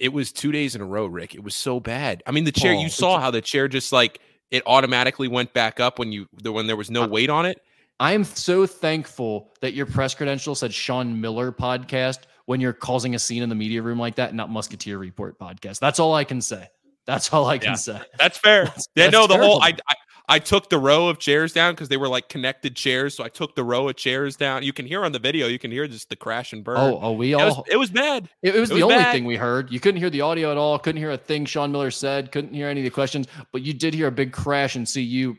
[0.00, 1.34] it was two days in a row, Rick.
[1.34, 2.22] It was so bad.
[2.26, 2.74] I mean, the chair.
[2.74, 6.66] You saw how the chair just like it automatically went back up when you when
[6.66, 7.60] there was no weight on it.
[8.00, 13.14] I am so thankful that your press credential said Sean Miller podcast when you're causing
[13.14, 15.78] a scene in the media room like that, not Musketeer Report podcast.
[15.78, 16.68] That's all I can say.
[17.06, 18.00] That's all I can yeah, say.
[18.18, 18.64] That's fair.
[18.64, 19.52] That's, yeah, that's no, the terrible.
[19.52, 19.94] whole I, I
[20.26, 23.14] I took the row of chairs down because they were like connected chairs.
[23.14, 24.62] So I took the row of chairs down.
[24.62, 26.78] You can hear on the video, you can hear just the crash and burn.
[26.78, 27.42] Oh, oh, we all.
[27.42, 28.30] It was, it was bad.
[28.42, 29.12] It, it was it the was only bad.
[29.12, 29.70] thing we heard.
[29.70, 30.78] You couldn't hear the audio at all.
[30.78, 32.32] Couldn't hear a thing Sean Miller said.
[32.32, 33.26] Couldn't hear any of the questions.
[33.52, 35.36] But you did hear a big crash and see you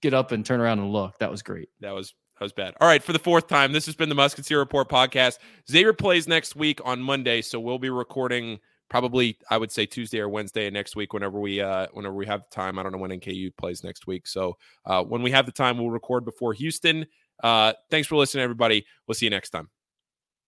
[0.00, 1.18] get up and turn around and look.
[1.18, 1.68] That was great.
[1.80, 2.74] That was that was bad.
[2.80, 5.38] All right, for the fourth time, this has been the Musketeer Report podcast.
[5.70, 10.18] Xavier plays next week on Monday, so we'll be recording probably I would say Tuesday
[10.18, 12.78] or Wednesday next week whenever we uh whenever we have the time.
[12.78, 14.26] I don't know when NKU plays next week.
[14.26, 17.06] So uh when we have the time, we'll record before Houston.
[17.42, 18.84] Uh thanks for listening, everybody.
[19.06, 19.70] We'll see you next time.